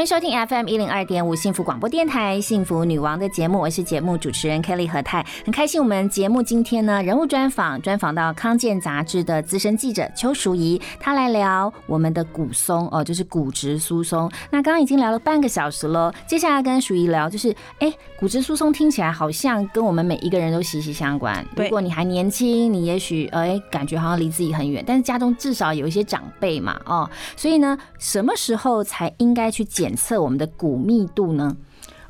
[0.00, 14.32] 欢迎收听 FM 一零二点五幸福广播电台幸福女王的节目，我是节目主持人 Kelly 何泰，很开心我们节目今天呢人物专访专访到康健杂志的资深记者邱淑仪，她来聊我们的骨松哦，就是骨质疏松。
[14.50, 21.44] 那刚刚已经聊了半个小时了，接下来跟淑仪聊就是，哎，骨质疏松听起来好像跟我们每一个人都息息相关。
[21.54, 31.56] 如果你还年轻，你也许哎感觉好像离自己很远，但是家中至少有一些长辈嘛，哦，所以呢，什么时候才应该去检检测我们的骨密度呢？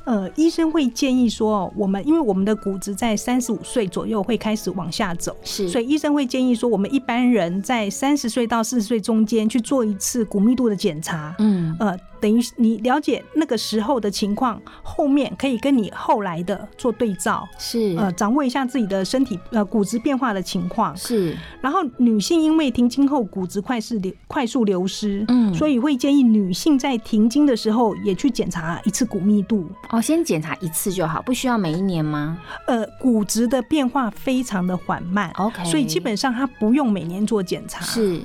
[0.03, 21.37] 呃，医生会建议说，我们因为我们的骨质在三十五岁左右会开始往下走，是，所以医生会建议说，我们一般人在三十岁到四十岁中间去做一次骨密度的检查，嗯，呃，等于你了解那个时候的情况，后面可以跟你后来的做对照，是，呃，掌握一下自己的身体呃骨质变化的情况，是。
[21.61, 25.53] 然后女性因为停经后骨质快是流快速流失，嗯。
[25.53, 29.67] 所以会建议女性在停经的时候也去检查一次骨密度。
[29.91, 32.37] 哦，先检查一次就好，不需要每一年吗？
[32.67, 37.85] 呃，骨质的变化非常的缓慢，OK，所以基本上它不用每年做检查。
[37.85, 38.21] 是，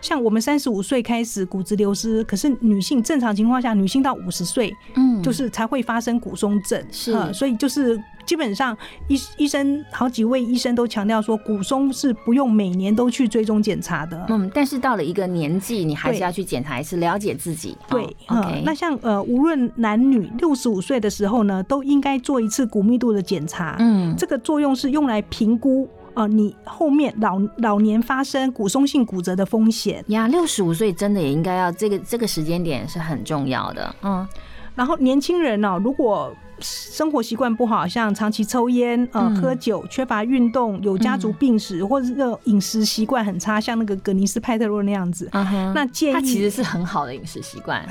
[0.00, 6.82] 像我们三十五岁开始骨质流失，可是女性正常情况下，女性到五十岁，嗯，就是才会发生骨松症。
[6.90, 8.76] 是呃所以就是基本上
[9.08, 14.26] 医医生好几位医生都强调说，骨松是不用每年都去追踪检查的。
[14.28, 17.76] 嗯，但是到了一个年纪，你还是要去检查一次，了解自己。
[17.88, 23.76] 对哦呃 OK，那像呃，无论男女，六十五岁的时候呢，都应该做一次骨密度的检查。
[23.78, 25.88] 嗯这个作用是用来评估
[26.18, 30.04] 呃你后面老老年发生骨松性骨折的风险。
[30.08, 33.94] 呀，六十五岁真的也应该要这个这个时间点是很重要的。
[34.02, 34.26] 嗯，
[34.74, 47.86] 然后年轻人呢、如果生活习惯不好，像长期抽烟、呃、嗯喝酒、缺乏运动、有家族病史，或者是那种饮食习惯很差，像那个格尼斯派特洛那样子，那建议它其实是很好的饮食习惯，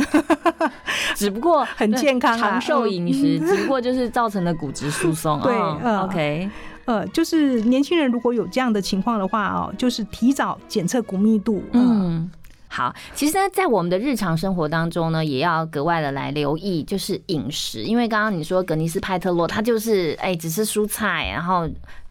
[1.15, 5.39] 只不过很健康啊长寿饮食，只不过就是造成了骨质疏松。
[5.47, 5.55] 对
[6.01, 6.49] OK，
[6.87, 12.31] 呃，就是年轻人如果有这样的情况的话哦，就是提早检测骨密度，嗯，嗯，
[12.69, 17.83] 好，其实呢，在我们的日常生活当中呢，也要格外的来留意，就是饮食。
[17.83, 21.67] 因为刚刚你说格尼斯派特洛，他就是哎，只吃蔬菜，然后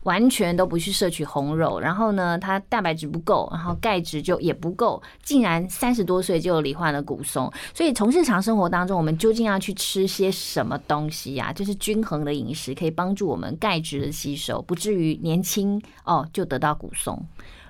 [0.06, 7.52] 完全都不去摄取红肉，然后呢，它蛋白质不够，然后钙质就也不够，竟然三十多岁就罹患了骨松。
[7.74, 11.52] 所以从日常生活当中，我们究竟要去吃些什么东西呀？
[11.52, 17.20] 就是均衡的饮食，可以帮助我们钙质的吸收，不至于年轻哦就得到骨松。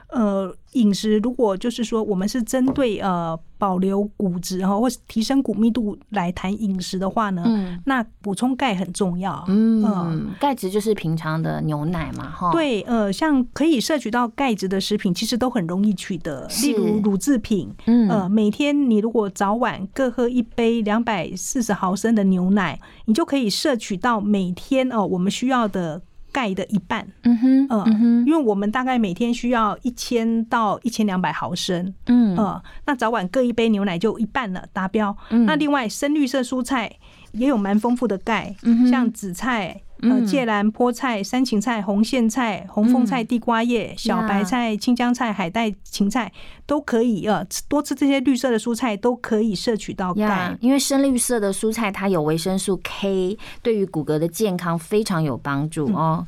[0.09, 9.45] 呃，饮食如果就是说我们是针对呃保留骨质哈，或是提升骨密度来谈饮食的话呢，嗯那补充钙很重要。
[9.49, 12.53] 嗯，钙质就是平常的牛奶嘛，哈。
[12.53, 17.75] 对，呃，像可以摄取到钙质的食品，其实都很容易取得，例如乳制品。
[17.87, 26.01] 嗯呃，每天你如果早晚各喝一杯两百四十毫升的牛奶，你就可以摄取到每天哦、我们需要的
[26.37, 27.09] 钙的一半。
[27.23, 31.95] 嗯哼，嗯哼因为我们大概每天需要一千到一千两百毫升。
[32.09, 35.17] 嗯呃，那早晚各一杯牛奶就一半了，达标。
[35.31, 36.93] 嗯那另外深绿色蔬菜
[37.33, 39.81] 也有蛮丰富的钙，嗯像紫菜。
[40.03, 46.31] 呃，嗯芥蓝、菠菜、山芹菜、红苋菜、红凤菜、嗯地瓜叶、小白菜、青江菜、海带、芹菜
[46.67, 47.27] 都可以。
[47.27, 50.59] 呃，多吃这些绿色的蔬菜都可以摄取到呀钙。
[50.61, 56.27] 因为深绿色的蔬菜它有维生素 K，对于骨骼的健康非常有帮助哦。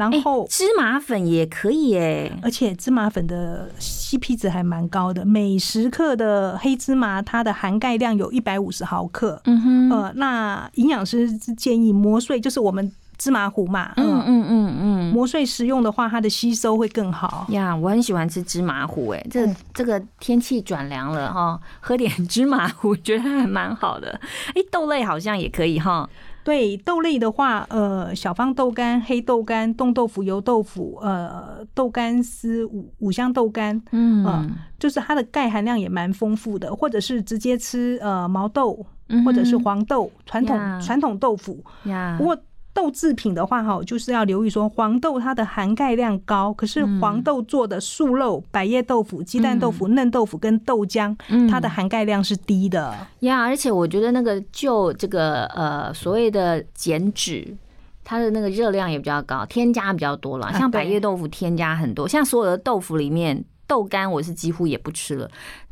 [0.00, 9.40] 然后芝麻粉也可以耶，而且芝麻粉的 CP 值还蛮高的，每十克的黑芝麻它的含钙量有一百五十毫克。
[9.44, 17.46] 嗯哼，呃，那营养师建议磨碎，就是我们芝麻糊嘛，嗯嗯嗯嗯，磨碎食用的话，它的吸收会更好。
[17.50, 24.18] 呀，我很喜欢吃芝麻糊，哎，这这个天气转凉了哈，喝点芝麻糊，觉得还蛮好的。
[24.54, 26.08] 哎，豆类好像也可以哈。
[26.42, 38.86] 对豆类的话，呃，小方豆干、黑豆干、冻豆腐、油豆腐、呃，豆干丝、五五香豆干，嗯呃就是它的钙含量也蛮丰富的，或者是直接吃呃毛豆
[39.24, 41.62] 或者是黄豆传统呀传统豆腐。
[41.84, 42.36] 呀不过
[42.72, 52.94] 豆制品的话，哈，就是要留意说黄豆它的含钙量高，可是嗯黄豆做的素肉、百叶豆腐、鸡蛋豆腐、嫩豆腐跟豆浆，嗯它的含钙量是低的。
[53.20, 57.56] 呀，而且我觉得那个就这个呃所谓的减脂。
[58.02, 60.46] 它的那个热量也比较高，添加比较多了。
[60.46, 65.30] 啊像百叶豆腐添加很多，像所有的豆腐里面，豆干我是几乎也不吃了。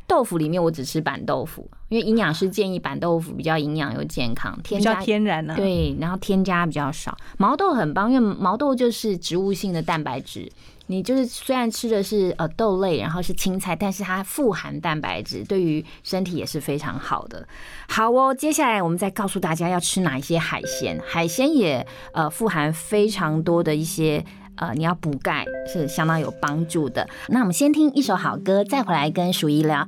[0.08, 7.16] 豆腐里面我只吃板豆腐，因为营养师建议板豆腐比较营养又健康，添加比较天然啊对，然后添加比较少。
[7.36, 10.50] 毛豆很棒，因为毛豆就是植物性的蛋白质。
[10.86, 17.46] 你就是虽然吃的是呃豆类，然后是青菜，但是它富含蛋白质，对于身体也是非常好的。
[17.88, 24.24] 好哦，接下来我们再告诉大家要吃哪一些海鲜，海鲜也呃富含非常多的一些。
[24.60, 27.08] 呃，你要补钙是相当有帮助的。
[27.28, 29.86] 那我们先听一首好歌，再回来跟鼠姨聊。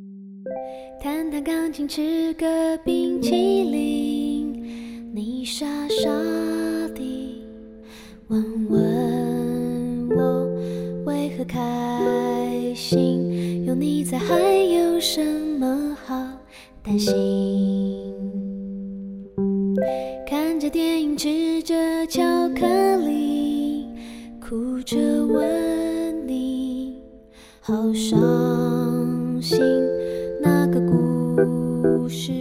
[1.03, 6.11] 弹弹钢琴，吃个冰淇淋，你傻傻
[6.94, 7.42] 地
[8.28, 10.48] 问问我
[11.07, 15.24] 为何开心，有你在还有什
[15.59, 16.14] 么好
[16.82, 17.14] 担心？
[20.26, 21.74] 看着电影，吃着
[22.07, 23.86] 巧克力，
[24.40, 24.96] 哭着
[25.26, 26.96] 问你，
[27.61, 29.59] 好伤心。
[30.43, 32.32] 那个故事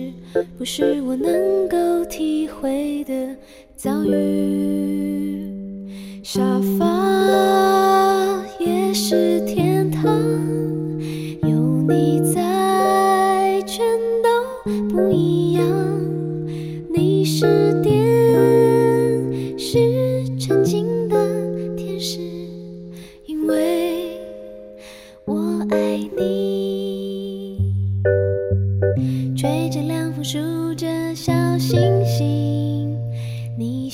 [0.58, 3.36] 不是我能够体会的
[3.76, 5.45] 遭遇。
[6.24, 6.41] 沙
[6.78, 6.86] 发
[8.60, 10.06] 也是天堂，
[11.43, 11.50] 有
[11.88, 13.86] 你在，全
[14.24, 14.30] 都
[14.89, 15.66] 不一样。
[16.93, 17.97] 你是电
[19.58, 19.80] 视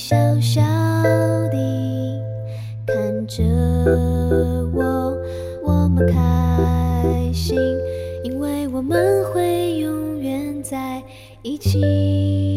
[0.08, 0.62] 小小
[1.50, 2.22] 的
[2.86, 3.42] 看着
[4.72, 5.18] 我，
[5.64, 7.58] 我们开心，
[8.22, 11.02] 因为我们会永远在
[11.42, 12.55] 一起。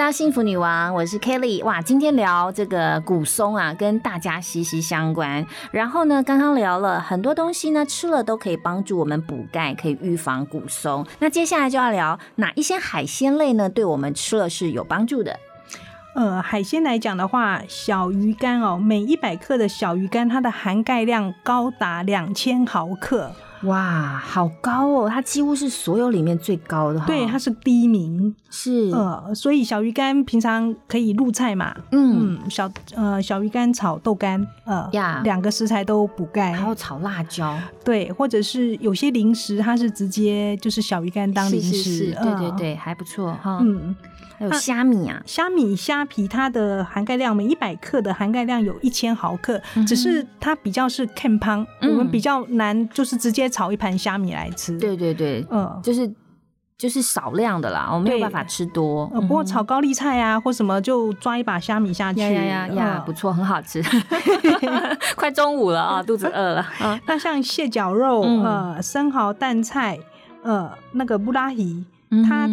[0.00, 1.62] 到幸福女王，我是 Kelly。
[1.62, 5.46] 哇，今天聊这个骨松啊，跟大家息息相关。
[5.72, 11.06] 然后呢，刚刚聊了很多东西呢，吃了都可以帮助我们补钙，可以预防骨松。
[11.18, 15.38] 那接下来就要聊哪一些海鲜类呢，对我们吃了是有帮助的。
[16.14, 23.32] 呃，海鲜来讲的话，小鱼干哦，每一百克的小鱼干，它的含钙量高达两千毫克。
[23.64, 25.08] 哇，好高哦！
[25.08, 27.06] 它几乎是所有里面最高的哈。
[27.06, 28.34] 对，它是第一名。
[28.48, 31.74] 是呃，所以小鱼干平常可以入菜嘛。
[31.92, 36.52] 嗯，小呃小鱼干炒豆干，呃呀，两个食材都补钙。
[36.52, 37.56] 还有炒辣椒。
[37.84, 41.70] 对，或者是有些零食，它是直接就是小鱼干当零食。
[41.70, 43.58] 是是是，对对对，还不错哈。
[43.62, 43.94] 嗯。
[44.38, 54.78] 还有虾米啊，虾米虾皮它的含钙量每一百克的含钙量有一千毫克，只是它比较是 can 汤，我们比较难就是直接炒一盘虾米来吃。
[54.78, 56.10] 对对对，嗯，就是
[56.78, 59.06] 就是少量的啦，我没有办法吃多。
[59.08, 63.82] 不过炒高丽菜啊或什么就抓一把虾米下去，呀呀呀，不错，很好吃。
[65.16, 66.66] 快中午了啊， 肚子饿了。
[67.06, 69.98] 那像蟹脚肉、呃生蚝、蛋菜、
[70.42, 71.84] 呃那个布拉提，
[72.26, 72.48] 它。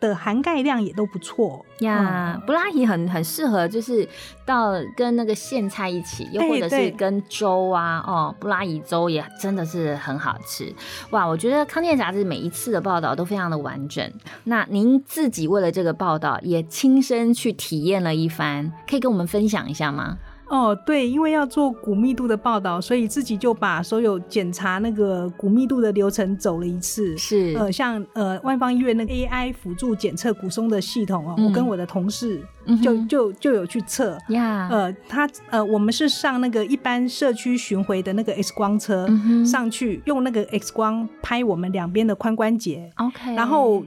[0.00, 4.08] 的含钙量也都不错呀，布拉提很很适合，就是
[4.44, 10.72] 到跟那个苋菜一起，又或者是跟粥啊，哦，布拉提粥也真的是很好吃
[11.10, 11.26] 哇！
[11.26, 14.12] 我觉得康健杂志每一次的报道都非常的完整。
[14.44, 20.18] 那您自己为了这个报道也亲身去体验了一番，可以跟我们分享一下吗？
[20.48, 27.16] 哦，对，因为要做骨密度的报道，所以自己就把所有检查那个骨密度的流程走了一次。
[27.16, 32.42] 是，呃，像呃万方医院那个 AI 辅助检测骨松的系统哦，我跟我的同事
[32.82, 34.68] 就就就有去测呀。
[34.70, 39.06] 呃，他呃，我们是上那个一般社区巡回的那个 X 光车
[39.44, 42.90] 上去，用那个 X 光拍我们两边的髋关节。
[42.96, 43.84] OK，然后。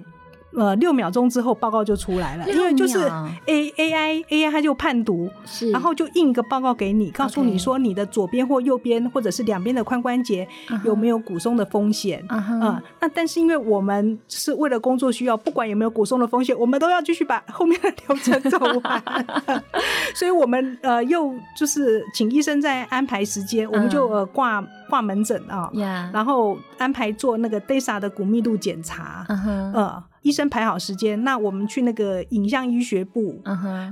[0.53, 2.99] 呃，六秒钟之后报告就出来了，因为就是
[3.45, 10.47] A A I A I 它就判读，是，然后就印一个报告给你，告诉你说你的左边或右边或者是两边的髋关节
[10.83, 12.81] 有没有骨松的风险啊？
[12.99, 19.03] 那但是因为我们是为了工作需要，不管有没有骨松的风险，我们都要继续把后面的流程走完，
[20.13, 24.61] 所以我们呃又就是请医生再安排时间，我们就呃挂
[24.91, 25.71] 挂门诊啊，
[26.13, 29.25] 然后安排做那个 DESA 的骨密度检查，
[29.73, 30.03] 呃。
[30.23, 33.41] 医生排好时间，那我们去那个影像医学部，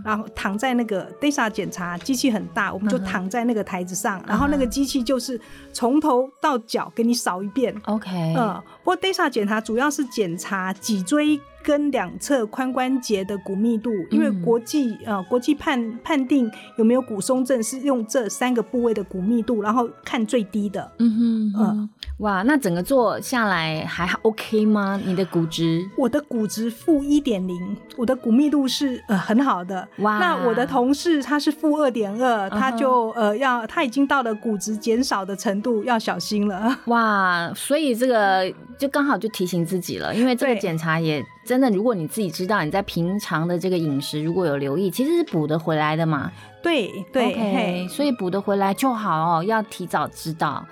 [0.05, 5.41] 然后躺在那个 DESA 检查机器很大，我们就躺在那个台子上，然后那个机器就是
[5.73, 7.75] 从头到脚给你扫一遍。
[7.85, 11.41] OK，嗯，不过 DESA 检查主要是检查脊椎。
[11.63, 20.91] 跟两侧髋关节的骨密度，因为国际呃国际判判定有没有骨松症是用这三个部位的骨密度，然后看最低的。
[20.99, 21.89] 嗯哼，嗯，
[22.19, 24.99] 哇，那整个做下来还 OK 吗？
[25.05, 25.89] 你的骨质？
[25.97, 29.87] 我的骨质负一点零，我的骨密度是呃很好的。
[29.99, 36.77] 哇，那我的同事他是负二点二，他就呃要他已经到了骨质减少的程度，要小心了。
[36.87, 41.23] 哇，所以这个就刚好就提醒自己了，因为这个检查也。
[41.45, 46.31] 真的，如果你自己知道你在平常的这个饮食如果有留意，其实是补得回来的嘛。
[46.61, 49.43] 对对，OK，，所以补得回来就好哦。
[49.43, 50.63] 要提早知道，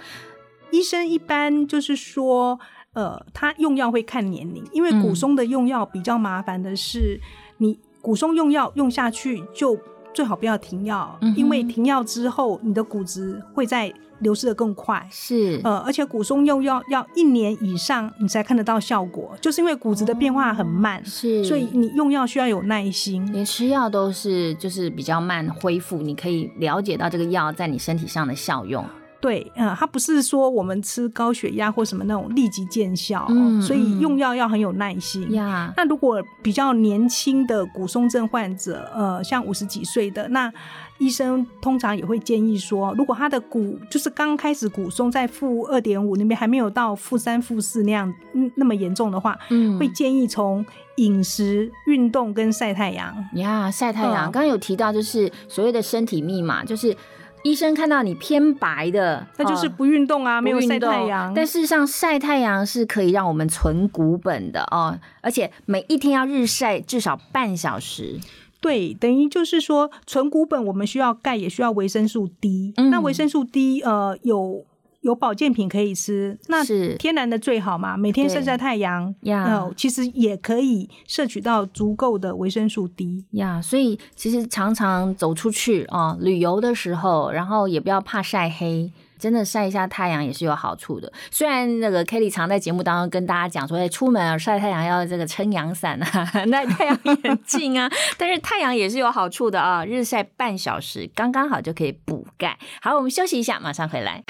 [0.72, 2.60] 医生一般就是说，
[2.94, 7.20] 呃，他用药会看年龄，因为骨松的用药比较麻烦的是，
[7.58, 9.78] 你骨松用药用下去就
[10.14, 13.94] 最好不要停药，因为停药之后你的骨质会在。
[14.22, 28.84] 流失的更快，是呃，而且骨松又要要一年以上你才看得到效果，就是因为骨质的变化很慢，是，所以你用药需要有耐心，连吃药都是就是比较慢恢复，你可以了解到这个药在你身体上的效用。
[29.20, 35.74] 对，嗯，它不是说我们吃高血压或什么那种立即见效，嗯，所以用药要很有耐心呀。
[35.76, 40.52] 那如果比较年轻的骨松症患者，呃，像五十几岁的那。
[41.00, 48.12] 医生通常也会建议说，如果他的骨就是刚开始骨松在负二点五那边还没有到负三、负四那样
[48.56, 50.66] 那么严重的话，嗯，会建议从
[50.96, 54.24] 饮食、运动跟晒太阳呀，晒太阳。
[54.32, 56.98] 刚刚有提到就是所谓的身体密码，就是
[57.44, 61.34] 医生看到你偏白的，那就是不运动啊，没有晒太阳。
[61.34, 68.20] 但事实上，晒太阳是可以让我们存骨本的哦，而且每一天要日晒至少半小时。
[68.60, 72.74] 对，等于就是说，存骨本我们需要钙，也需要维生素 D。
[72.92, 74.66] 那维生素 D，呃，有
[75.02, 77.96] 有保健品可以吃，那是天然的最好嘛。
[77.96, 83.62] 每天晒晒太阳，呀，其实也可以摄取到足够的维生素 D 呀。
[83.62, 88.92] 所以其实常常走出去啊，旅游的时候，然后也不要怕晒黑。
[89.20, 91.12] 真的晒一下太阳也是有好处的。
[91.32, 102.60] 虽然那个 Kelly 常在节目当中跟大家讲说，哎，出门晒太阳要这个撑阳伞啊， 戴太阳眼镜啊， 但是太阳也是有好处的啊，日晒半小时刚刚好就可以补钙。
[102.80, 104.22] 好，我们休息一下，马上回来。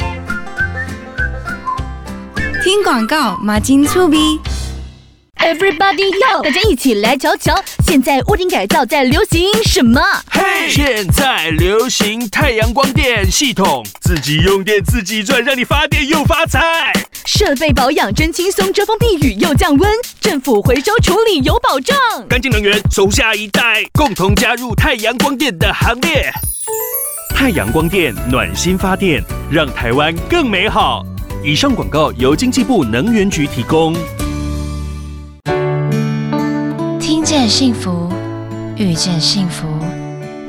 [2.63, 4.39] 听广告，马金粗逼。
[5.38, 6.41] Everybody go！
[6.43, 7.55] 大家一起来瞧瞧，
[7.85, 10.01] 现在屋顶改造在流行什么？
[10.29, 16.91] 嘿，现在流行太阳光电系统，自己用电自己赚，让你发电又发财。
[17.25, 21.97] 设备保养真轻松，遮风避雨又降温，政府回收处理有保障。
[22.27, 26.31] 干净能源，走下一代，共同加入太阳光电的行列。
[27.35, 31.05] 太阳光电暖心发电，让台湾更美好。
[31.43, 33.93] 以上广告由经济部能源局提供。
[36.99, 38.09] 听见幸福，
[38.76, 39.68] 遇见幸福。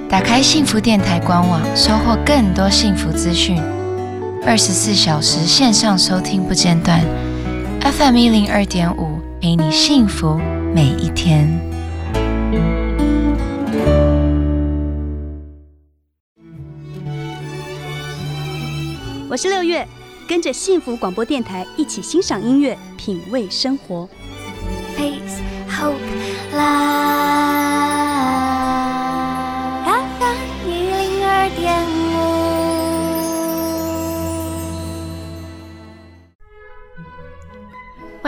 [0.09, 3.61] 打开幸福电台官网，收获更多幸福资讯。
[4.45, 7.01] 二十四小时线上收听不间断
[7.83, 10.41] ，FM 一零二点五，陪你幸福
[10.75, 11.49] 每一天。
[19.31, 19.87] 我是六月，
[20.29, 24.07] 跟着幸福广播电台一起欣赏音乐，品味生活。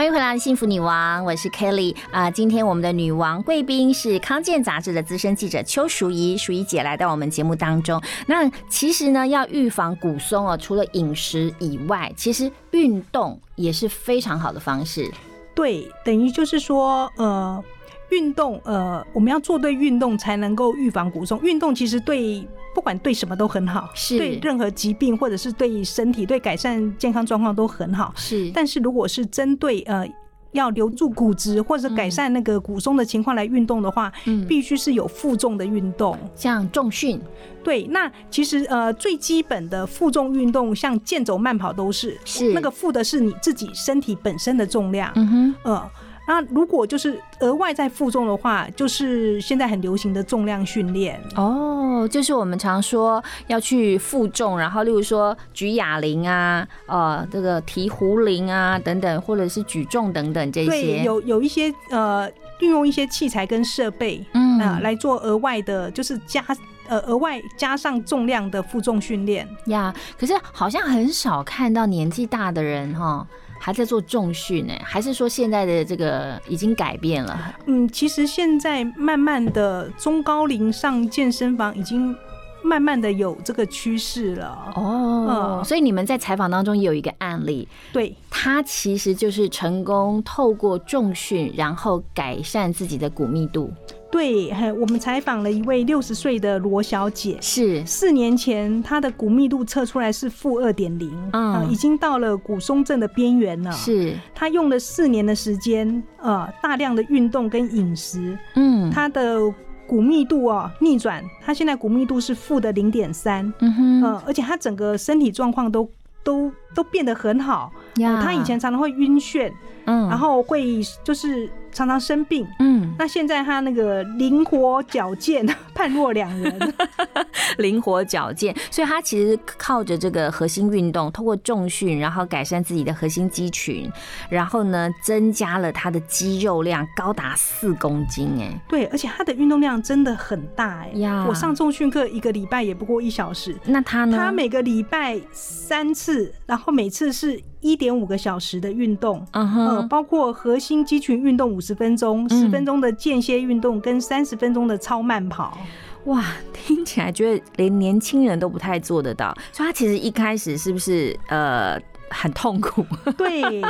[0.01, 8.01] 欢迎回来，幸福女王，我是 Kelly 啊、今天我们的女王贵宾是康健杂志的资深记者邱淑怡，淑怡姐来到我们节目当中。
[8.25, 15.07] 那其实呢，要预防骨松哦，除了饮食以外，其实运动也是非常好的方式。
[15.53, 17.63] 对，等于就是说，呃，
[18.11, 21.39] 运动，呃，我们要做对运动才能够预防骨松。
[21.41, 28.13] 运动其实对不管对什么都很好，是对任何疾病或者是对身体、对改善健康状况都很好。
[28.15, 30.07] 是，但是如果是针对呃。
[30.53, 37.17] 要留住骨质或者改善那个骨松的情况来运动的话，嗯必须是有负重的运动，像重训。
[37.63, 45.89] 对，那其实呃最基本的负重运动，像健走、慢跑都是，是那个负的是你自己身体本身的重量，嗯哼，呃，
[46.27, 51.19] 那如果就是额外再负重的话，就是现在很流行的重量训练。
[51.35, 61.03] 哦，就是我们常说要去负重，然后例如说举哑铃啊，呃，这个提壶铃啊等等，或者是举重等等这对，些。
[61.03, 66.45] 有有一些呃，运用一些器材跟设备，嗯啊、来做额外的，就是加
[66.87, 69.47] 呃额外加上重量的负重训练。
[69.65, 73.27] 呀可是好像很少看到年纪大的人哈。
[73.63, 77.55] 还在做重训呢，还是说现在的这个已经改变了？
[77.67, 82.15] 嗯，其实现在慢慢的中高龄上健身房已经
[82.63, 84.73] 慢慢的有这个趋势了。
[84.75, 93.71] 哦，嗯所以你们在采访当中也有一个案例，对，他其实就是成功透过重训，然后改善自己的骨密度。
[94.11, 97.83] 对，嘿我们采访了一位六十岁的罗小姐，是。
[97.85, 101.53] 四年前她的骨密度测出来是负二点零，嗯。
[101.53, 103.71] 呃已经到了骨松症的边缘了。
[103.71, 104.13] 是。
[104.35, 109.39] 她用了四年的时间，呃，大量的运动跟饮食，嗯，她的
[109.87, 115.89] 骨密度哦逆转，她现在骨密度是负的零点三，嗯哼，呃，而且她整个身体状况都
[116.23, 117.71] 都都变得很好。
[117.95, 118.15] 呀。
[118.15, 119.51] 呃她以前常常会晕眩，
[119.85, 120.07] 嗯。
[120.09, 126.73] 然后会就是常常生病，嗯，那现在他那个灵活矫健， 判若两人。
[127.57, 133.89] 灵活矫健，所以他其实靠着这个核心运动，通过重训，然后改善自己的核心肌群，
[134.29, 141.25] 然后呢，增加了他的肌肉量高达四公斤，哎，对，而且他的运动量真的很大哎、呀。
[141.27, 144.17] 我上重训课一个礼拜也不过一小时，那他呢？
[144.17, 155.57] 他每个礼拜三次，然后每次是一点五个小时的运动，嗯哼呃，包括核心肌群运动五十分钟，十分钟的间歇运动跟三十分钟的超慢跑。
[156.05, 161.79] 哇，听起来觉得连年轻人都不太做得到，所以他其实一开始是不是呃
[162.11, 162.85] 很痛苦？
[163.17, 163.61] 对，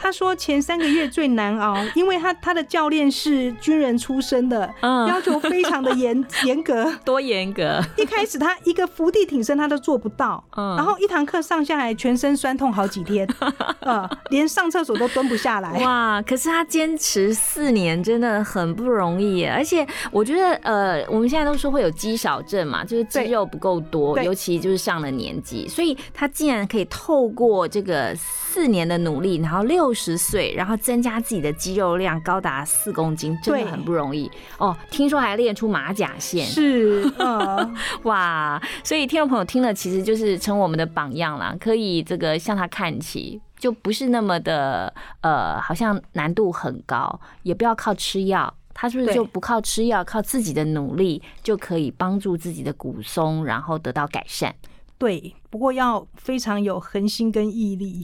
[0.00, 6.92] 他说前三个月最难熬，因为他他的教练是军人出身的，嗯要求非常的严严格。
[7.04, 7.80] 多严格！
[7.96, 13.26] 一开始他一个伏地挺身他都做不到，嗯然后一堂课上下来全身酸痛好几天，
[13.80, 15.72] 呃，连上厕所都蹲不下来。
[15.80, 16.22] 哇！
[16.22, 27.85] 可是他坚持四年真的很不容易耶，而且我觉得呃，我们现在都说会有肌少症嘛，就是肌肉不够多，尤其就是上了年纪，所以他竟然可以透过这个
[28.16, 34.76] 四年的努力，然后六十岁，然后增加自己的肌肉量高达四公斤，真的很不容易哦。
[34.90, 37.70] 听说还练出马甲线，是，啊，
[38.04, 38.60] 哇！
[38.82, 48.52] 所以听众朋友听了，其实就是成我们的榜样啦，可以这个向他看齐，就不是那么的呃，好像难度很高，也不要靠吃药。
[48.78, 54.54] 他是不是就不靠吃药，靠自己的努力就可以帮助自己的骨松，然后得到改善？
[54.98, 58.02] 对，不过要非常有恒心跟毅力，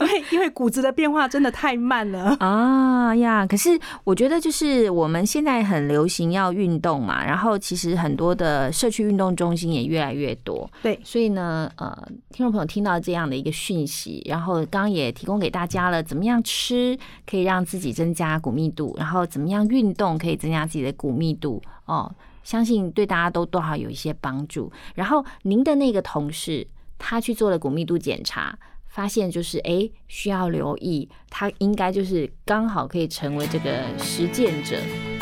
[0.00, 2.34] 因为因为骨质的变化真的太慢了。
[2.40, 3.46] 啊呀！
[3.46, 10.70] 可是我觉得，就是我们现在很流行要运动嘛，然后其实很多的社区运动中心也越来越多。
[10.82, 11.90] 对，所以呢，呃，
[12.30, 22.10] 听众朋友听到这样的一个讯息，然后刚刚也提供给大家了，怎么样吃可以让自己增加骨密度，然后怎么样运动可以增加自己的骨密度哦，
[22.42, 24.72] 相信对大家都多少有一些帮助。
[24.94, 26.66] 然后您的那个同事，
[26.98, 28.58] 他去做了骨密度检查。
[28.90, 34.76] 发现就是哎，需要留意，他应该就是刚好可以成为这个实践者。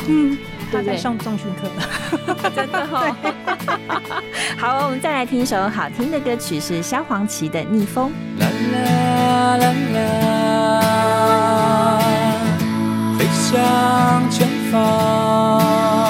[0.07, 0.35] 嗯，
[0.71, 1.81] 他在上重训课的，
[2.55, 3.15] 真的哦。
[4.57, 8.09] 好，我们再来听一首好听的歌曲，是萧煌奇的《逆风》。
[8.39, 9.73] 啦啦啦
[10.79, 11.99] 啦，
[13.19, 16.06] 飞向前方，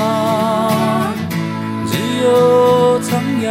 [2.27, 3.47] 只有苍阳。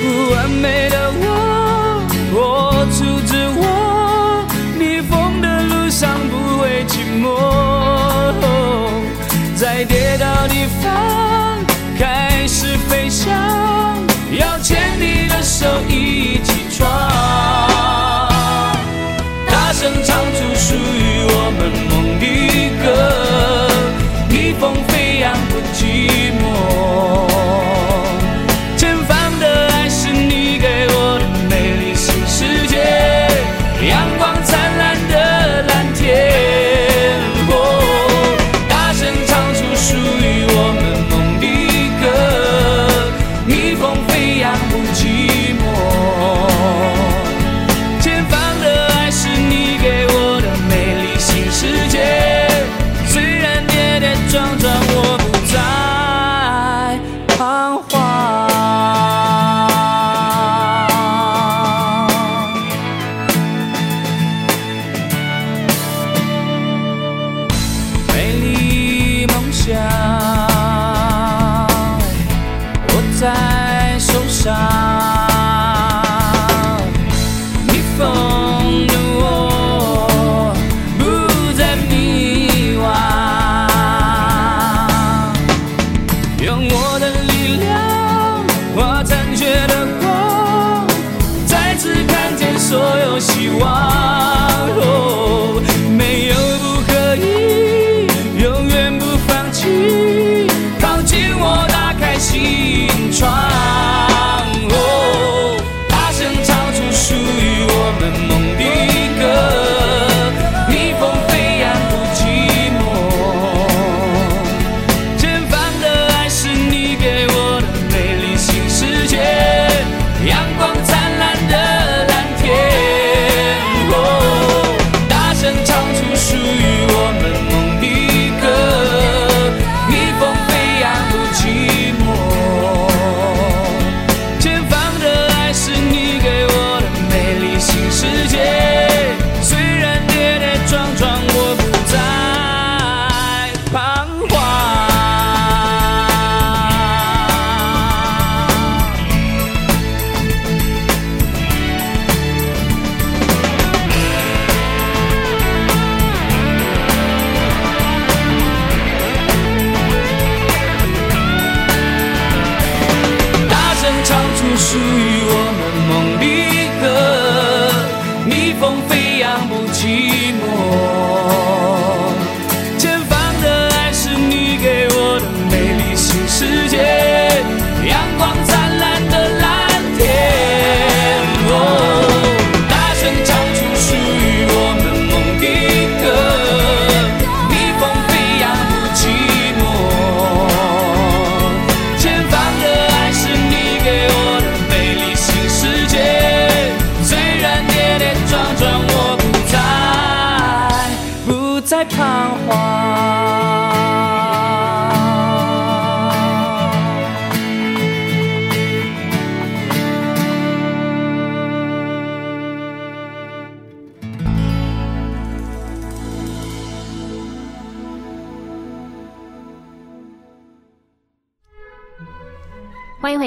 [0.00, 1.26] 不完美的我，
[2.32, 3.62] 我阻止我，
[4.78, 7.26] 逆风的路上不会寂寞，
[9.54, 11.62] 在跌倒地方
[11.98, 13.28] 开始飞翔，
[14.32, 17.07] 要牵你的手一起闯，
[25.34, 26.27] 飞扬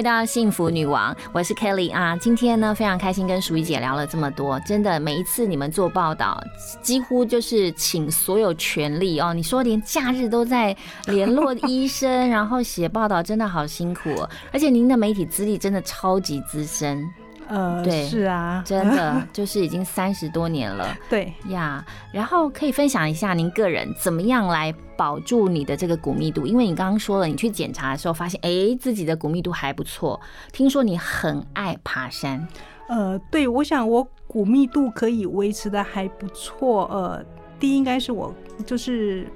[0.01, 2.17] 回到幸福女王，我是 Kelly 啊。
[2.17, 6.43] 今天呢，非常开心跟淑仪姐聊了这么多，真的每一次你们做报道，
[6.81, 9.31] 几乎就是请所有权力哦。
[9.31, 10.75] 你说连假日都在
[11.05, 14.09] 联络医生， 然后写报道，真的好辛苦。
[14.51, 17.07] 而且您的媒体资历真的超级资深。
[17.51, 21.85] 呃，对，是啊，真的 就是已经三十多年了，对呀。
[22.13, 26.47] 然后可以分享一下您个人怎么样来保住你的这个骨密度？
[26.47, 30.19] 因为你刚刚说了，你去检查的时候发现，哎，自己的骨密度还不错。
[30.53, 32.47] 听说你很爱爬山，
[32.87, 36.85] 呃，对，我想我骨密度可以维持的还不错。
[36.85, 37.21] 呃，
[37.59, 38.33] 第一应该是我
[38.65, 39.27] 就是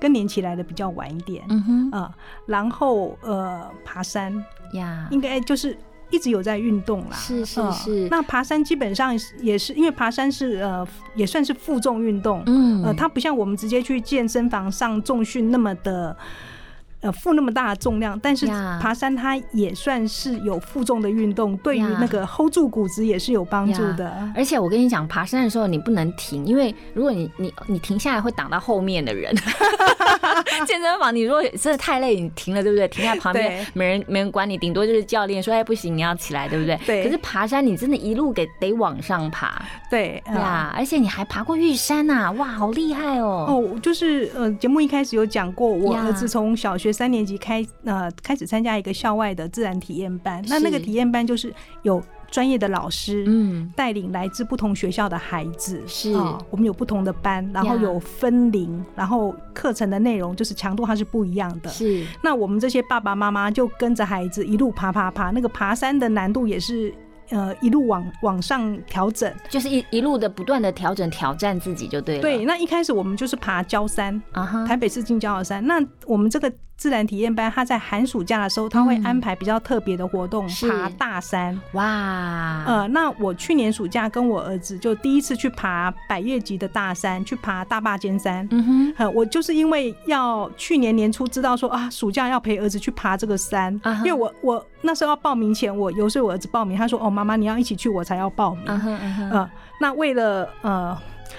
[0.00, 2.14] 更年期来的比较晚一点，嗯哼，啊，
[2.46, 4.32] 然后呃，爬山
[4.72, 5.76] 呀，应该就是。
[6.10, 8.08] 一直有在运动啦，是是是。
[8.10, 16.16] 那爬山基本上也是因为爬山是呃也算是负重运动，嗯，呃，它不像我们直接去健身房上重训那么的。
[17.00, 18.46] 呃，负那么大的重量，但是
[18.80, 24.12] 爬山它也算是有负重的运动，对于那个 hold 住骨质也是有帮助的。
[24.34, 29.32] 而且我跟你讲，爬山的时候你不能停，因为如果你你你停下来会挡到后面的人。
[30.66, 32.88] 健身房你如果真的太累，你停了对不对？
[32.88, 36.76] 停在旁边没人没人管你，顶多就是教练说哎不行你要起来对不对？
[36.84, 37.04] 对。
[37.04, 43.46] 可是爬山你真的一路给得往上爬，对呀，而且你还爬过玉山呐，哇，好厉害哦！
[43.48, 46.87] 哦，就是呃，节目一开始有讲过，我儿子从小学。
[46.88, 51.52] 学三年级开呃开始参加一个校外的自然体验班，那那个体验班就是
[51.82, 61.68] 有专业的老师嗯带领来自不同学校的孩子是啊，我们有不同的班，然后有分龄，然后课程的内容就是强度它是不一样的。
[61.68, 66.94] 是那我们这些爸爸妈妈就跟着孩子一路爬爬爬，那个爬山的难度也是。
[67.30, 72.22] 呃，一路往往上调整，就是一一路的不断的调整挑战自己就对了。
[72.22, 75.62] 对，那一开始我们就是爬焦山啊，台北市近郊的山。
[75.66, 81.60] 那我们这个自然体验班，他在寒暑假的时候，他会安排比较特别的活动，爬大山。
[81.72, 88.46] 哇，呃，那我去年暑假跟我儿子就第一次去爬百越级的大山，去爬大坝尖山。
[88.52, 93.72] 嗯哼，我就是因为要去年年初知道说啊，暑假要陪儿子去爬这个山，
[94.04, 97.10] 因为我我那时候要报名前，我游说我儿子报名，他说哦。
[97.10, 98.64] 妈妈，你要一起去，我才要报名。
[98.68, 99.50] 嗯，
[99.80, 100.96] 那为了呃。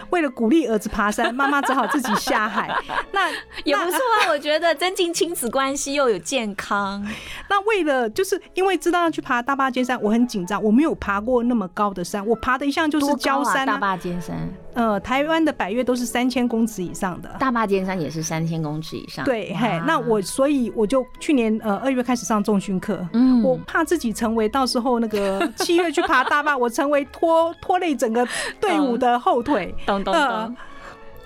[0.09, 2.69] 为了鼓励儿子爬山，妈妈只好自己下海。
[3.11, 3.29] 那
[3.63, 7.05] 也不错啊， 我觉得增进亲子关系又有健康。
[7.49, 13.65] 那为了就是因为知道要去爬大坝尖山，我很紧张，我没有爬过那么高的山，我爬的一项就是焦山。
[13.65, 19.25] 大坝尖山，呃，台湾的百越都是三千公尺以上的，大坝尖山也是三千公尺以上。
[19.25, 28.27] 对，嘿，那我所以我就去年呃二月开始上重训课，嗯，我怕自己成为到时候那个 七月去爬大坝，我成为拖拖累整个
[28.61, 29.73] 队伍的后腿。
[29.85, 30.55] 咚咚咚，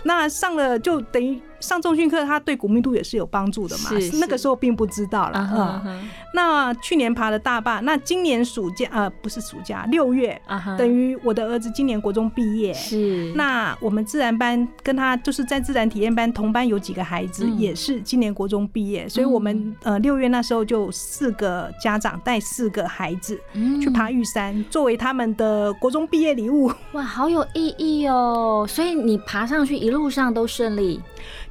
[0.04, 1.42] 那上了就等于。
[1.64, 3.90] 上重训课，它对骨密度也是有帮助的嘛？
[4.00, 5.82] 是那个时候并不知道了。
[5.86, 10.40] 嗯，那去年爬了大坝，那今年暑假呃不是暑假，六月，
[10.78, 12.74] 等于我的儿子今年国中毕业。
[12.74, 13.32] 是。
[13.36, 23.40] 那我们自然班跟他就是在自然体验班同班有几个孩子也是今年国中毕业，所以我们呃六月那时候就四个家长带四个孩子
[23.82, 26.70] 去爬玉山，作为他们的国中毕业礼物。
[26.92, 28.66] 哇，好有意义哦！
[28.68, 31.00] 所以你爬上去一路上都顺利。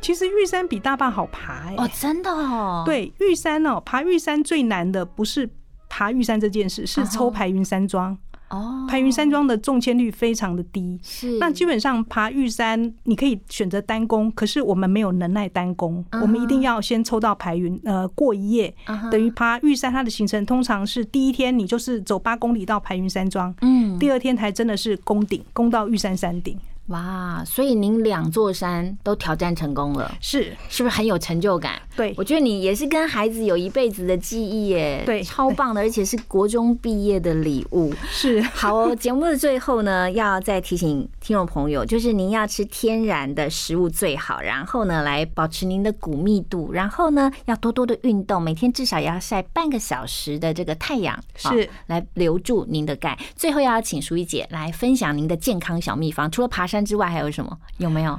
[0.02, 1.74] 其实玉山比大坝好爬哎！
[1.78, 2.82] 哦，真的哦。
[2.84, 5.48] 对，玉山哦，爬玉山最难的不是
[5.88, 8.18] 爬玉山这件事，是抽排云山庄。
[8.48, 10.98] 哦，排云山庄的中签率非常的低。
[11.04, 11.38] 是。
[11.38, 18.74] 那基本上爬玉山，你可以选择单攻，可是我们没有能耐单攻，我们一定要先抽到排云，呃，过一夜。
[19.10, 26.58] 等于爬玉山，它的行程通常是第一天你就是走八公里到排云山庄，嗯，第二天才真的是攻顶，攻到玉山山顶。
[26.88, 31.80] 哇，所以您两座山都挑战成功了，是是不是很有成就感？
[31.96, 37.94] 对，我觉得你也是跟孩子有一辈子的记忆耶，对，超棒的，而且是国中毕业的礼物。
[38.10, 53.16] 是好哦，节目的最后呢，要再提醒听众朋友，就是您要吃天然的食物最好，然后呢，来保持您的骨密度，然后呢，要多多的运动，每天至少也要晒半个小时的这个太阳，是来留住您的钙。
[53.36, 56.84] 最后要请淑仪姐来分享您的健康小秘方，除了爬山。
[56.84, 57.58] 之外还有什么？
[57.78, 58.18] 有没有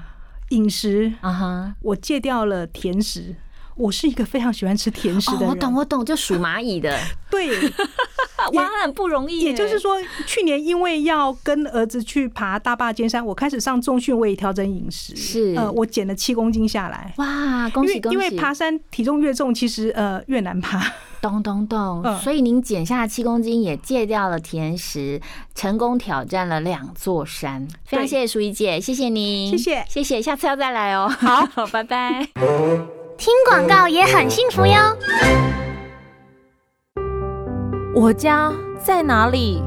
[0.50, 1.32] 饮食啊？
[1.34, 3.36] 哈，我戒掉了甜食。
[3.76, 5.50] 我是一个非常喜欢吃甜食的人。
[5.50, 6.98] 我懂，我懂，就数蚂蚁的。
[7.32, 7.50] 对，
[8.54, 9.40] 哇，很不容易。
[9.42, 9.98] 也就是说，
[10.28, 15.16] 去年因为要跟儿子去爬大坝尖山，我开始上重训，我也调整饮食。
[15.16, 17.14] 是，呃，我减了七公斤下来。
[17.18, 18.16] 哇，恭喜恭喜！
[18.16, 20.94] 因为爬山体重越重，其实呃越难爬。
[21.20, 22.04] 咚咚咚！
[22.20, 25.22] 所以您减下七公斤，也戒掉了甜食，
[25.56, 27.66] 成功挑战了两座山。
[27.86, 31.08] 非常谢谢淑仪姐，谢谢您，谢谢谢谢，下次要再来哦。
[31.08, 32.28] 好， 拜拜。
[33.24, 34.74] 听广告也很幸福哟。
[37.96, 38.52] 我家
[38.84, 39.64] 在哪里？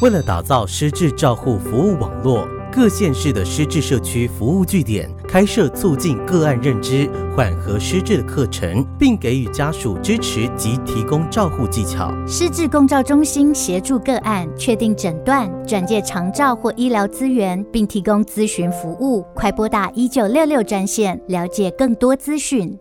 [0.00, 2.48] 为了打造失智照护服务网络。
[2.72, 12.10] 各县市的失智社区服务据点开设促进个案认知、缓和失智的课程，并给予家属支持及提供照护技巧。
[12.26, 19.22] 失智共照中心协助个案确定诊断、转介长照或医疗资源，并提供咨询服务。
[19.34, 22.74] 快拨打一九六六专线了解更多资讯。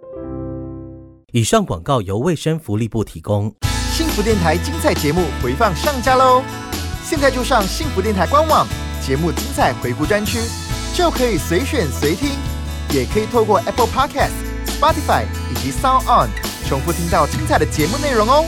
[1.33, 3.53] 以上广告由卫生福利部提供。
[3.91, 6.41] 幸福电台精彩节目回放上架喽！
[7.03, 8.65] 现在就上幸福电台官网，
[9.05, 10.39] 节目精彩回顾专区
[10.93, 12.29] 就可以随选随听，
[12.91, 14.31] 也可以透过 Apple Podcast、
[14.67, 16.29] Spotify 以及 Sound On
[16.67, 18.45] 重复听到精彩的节目内容哦。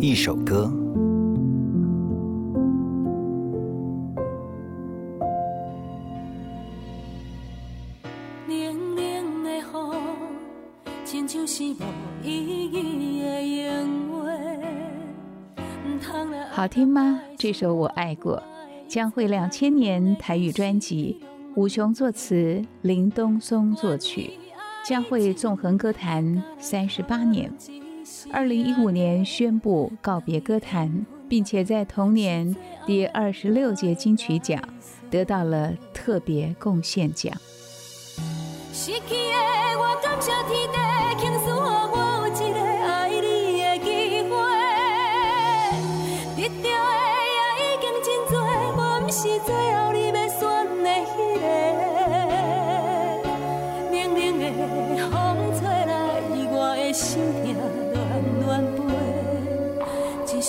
[0.00, 0.72] 一首歌，
[8.46, 9.92] 冷冷的雨，
[11.04, 11.76] 亲像是无
[12.22, 12.30] 意
[12.66, 14.18] 义的言话。
[15.84, 17.20] 唔通来好听吗？
[17.36, 18.40] 这首我爱过，
[18.86, 21.20] 将会两千年台语专辑，
[21.56, 24.30] 吴雄作词，林东松作曲，
[24.86, 27.52] 将会纵横歌坛三十八年。
[28.32, 32.54] 二零一五年宣布告别歌坛，并且在同年
[32.86, 34.62] 第二十六届金曲奖
[35.10, 37.32] 得到了特别贡献奖。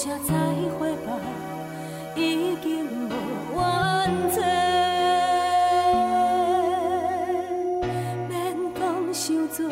[0.02, 0.34] 声再
[0.80, 1.12] 会吧，
[2.16, 3.14] 已经无
[3.54, 3.60] 冤
[4.32, 4.42] 罪。
[8.30, 9.70] 免讲伤多，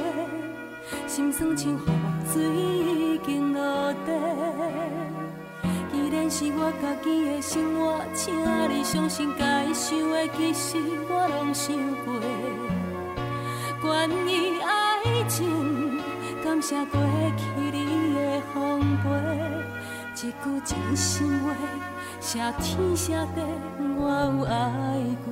[1.07, 1.79] 心酸像雨
[2.33, 4.11] 水已经落地。
[5.93, 8.35] 既然是我家己的生活，请
[8.69, 10.77] 你相信该想的其实
[11.09, 11.73] 我拢想
[12.03, 12.13] 过。
[13.81, 16.01] 关于爱情，
[16.43, 16.99] 感谢过
[17.37, 19.07] 去你的奉陪，
[20.17, 20.33] 一句
[20.65, 21.53] 真心话，
[22.19, 23.41] 写天写地，
[23.99, 25.31] 我有爱过。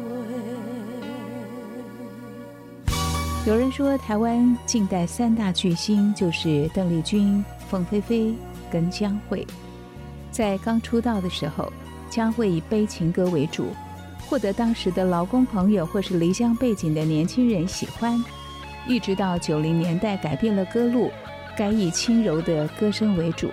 [3.48, 8.36] 有人说，台湾近代三大巨星就是邓丽君、凤飞飞
[8.70, 9.44] 跟江蕙。
[10.30, 11.74] 在刚出道的时候，
[12.08, 13.70] 江蕙以悲情歌为主，
[14.28, 18.24] 获得当时的劳工朋友或是离乡背景的年轻人喜欢。
[18.88, 21.10] 一直到九零年代改变了歌路，
[21.58, 23.50] 改以轻柔的歌声为主，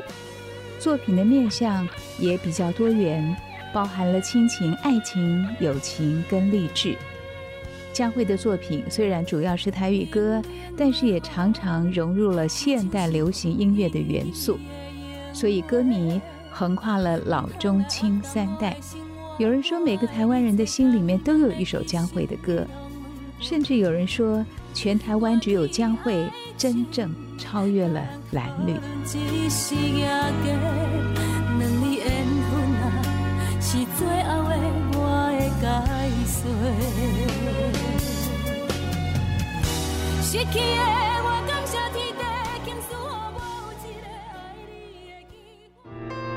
[0.83, 1.89] 作品的面向
[2.19, 3.37] 也比较多元，
[3.73, 6.97] 包含了亲情、爱情、友情跟励志。
[7.93, 10.43] 江蕙的作品虽然主要是台语歌，
[10.77, 14.59] 但是也常常融入了现代流行音乐的元素，
[15.33, 18.77] 所以歌迷横跨了老中青三代。
[19.39, 22.67] 有人说，每个台湾人的心里面都有一首江蕙的歌，
[23.39, 24.45] 甚至有人说，
[24.75, 28.01] 全台湾只有江蕙真正超越了
[28.33, 28.75] 蓝绿。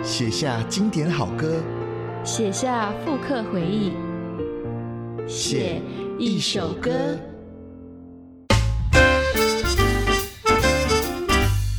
[0.03, 1.61] 写下经典好歌，
[2.23, 3.91] 写下复刻回忆，
[5.27, 5.81] 写
[6.17, 6.91] 一首歌。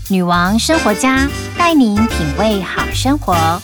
[0.09, 1.29] 女王生活家
[1.59, 3.61] 带您品味好生活。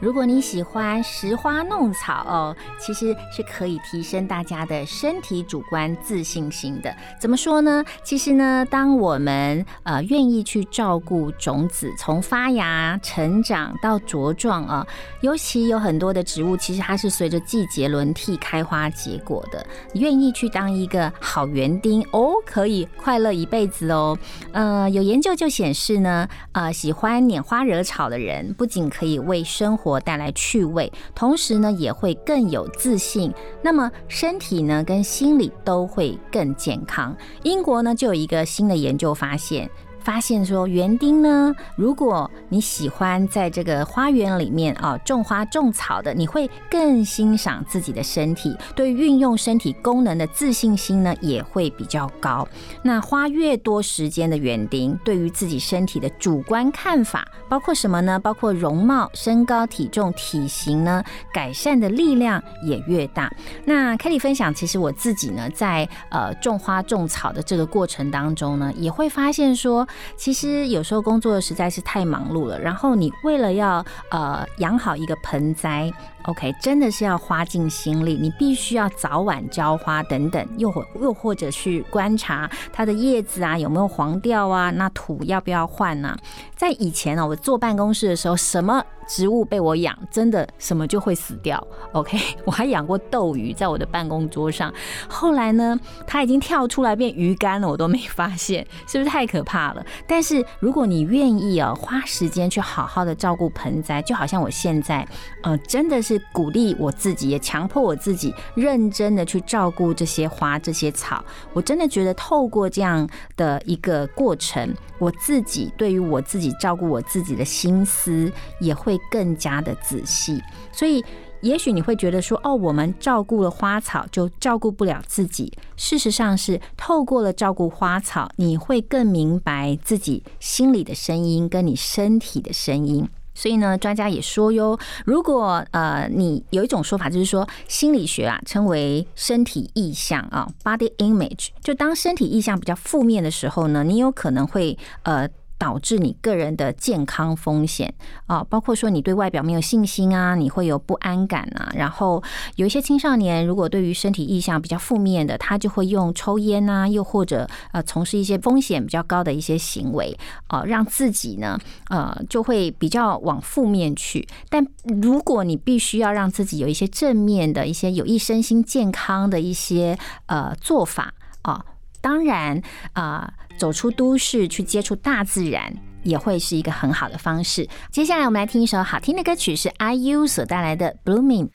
[0.00, 6.94] 如果你喜欢拾花弄草哦，其实是可以提升大家的身体主观自信心的。
[7.20, 7.84] 怎么说呢？
[8.02, 14.86] 其实呢，当我们呃愿意去照顾种子，从发芽、成长到茁壮啊，
[15.20, 19.64] 尤其有很多的植物，其实它是随着季节轮替开花结果的。
[19.92, 24.16] 你愿意去当一个好园丁哦，可以快乐一辈子哦。
[24.52, 37.16] 呃，有研究就显示呢，呃，喜欢拈花惹草的人，不仅可以为生活我带来趣味，同时呢也会更有自信，那么身体呢跟心理都会更健康。
[37.42, 39.68] 英国呢就有一个新的研究发现。
[40.02, 52.46] 发现说，园丁呢，如果你喜欢在这个花园里面啊种花种草的，你会更欣赏自己的身体，对运用身体功能的自信心呢也会比较高。
[52.82, 58.18] 那花越多时间的园丁，对于自己身体的主观看法，包括什么呢？
[58.18, 61.02] 包括容貌、身高、体重、体型呢，
[61.32, 63.30] 改善的力量也越大。
[63.64, 69.86] 那 k a t i e 分享，其实我自己呢，在呃种花种草的这个过程当中呢，也会发现说，
[70.16, 75.92] 其实有时候工作实在是太忙碌了，然后你为了要呃养好一个盆栽。
[76.24, 86.14] OK，真的是要花尽心力，你必须要早晚浇花等等，又或又或者去观察它的叶子啊有没有黄掉啊，那土要不要换呢？
[86.54, 91.66] 在以前呢，我坐办公室的时候，什么植物被我养，真的什么就会死掉。
[91.92, 94.72] OK， 我还养过斗鱼在我的办公桌上，
[95.08, 99.82] 后来呢，它已经跳出来变鱼干了，我都没发现，是不是太可怕了？
[100.06, 105.08] 但是如果你愿意啊，花时间去好好的照顾盆栽，就好像我现在，
[105.42, 106.09] 呃，真的是。
[106.10, 111.24] 是鼓励我自己，也强迫我自己认真的去照顾这些花、这些草。
[111.52, 120.42] 我真的觉得，透过这样的一个过程，我自己对于我自己照顾我自己的心思也会更加的仔细。
[120.72, 121.04] 所以，
[121.42, 125.52] 也许你会觉得说，哦，我们照顾了花草，就照顾不了自己。
[125.76, 133.08] 事实上是，透过了照顾花草，你会更明白自己心里的声音，跟你身体的声音。
[133.40, 145.26] 所以呢，专家也说哟，如果呃你有一种说法，就是说心理学啊称为身体意象啊 （body image），就当身体意象比较负面的时候呢，你有可能会呃。
[145.60, 147.92] 导致你个人的健康风险
[148.24, 151.70] 啊，包括说你对外表没有信心啊，你会有不安感啊。
[151.74, 152.22] 然后
[152.56, 161.58] 有一些青少年，如果对于身体意向比较负面的，他就会用抽烟啊，又或者呃从事一些风险比较高的一些行为啊，让自己呢
[161.90, 164.26] 呃就会比较往负面去。
[164.48, 171.12] 但如果你必须要让自己有一些正面的一些有益身心健康的一些呃做法
[171.42, 171.62] 啊。
[172.02, 172.62] 当然
[172.94, 173.30] 啊，
[173.60, 175.70] 走出都市去接触大自然，
[176.02, 177.68] 也会是一个很好的方式。
[177.92, 181.46] 接下来我们来听一首好听的歌曲，是 IU 所带来的《Blooming》。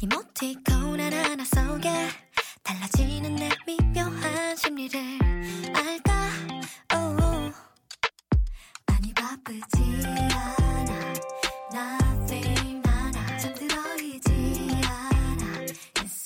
[0.00, 0.58] Nothing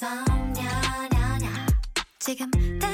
[0.03, 1.49] 썸녀녀녀
[2.19, 2.51] 지금
[2.81, 2.92] 다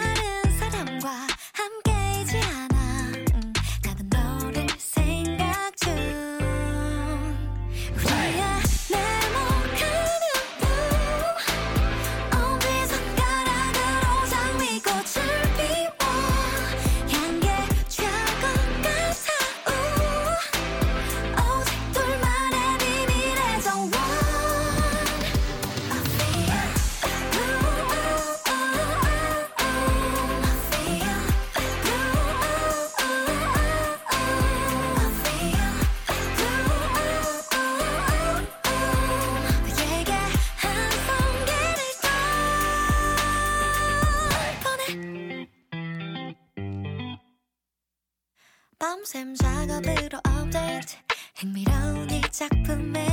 [49.09, 50.97] 밤샘 작업으로 업데이트.
[51.37, 53.08] 흥미로운 이 작품의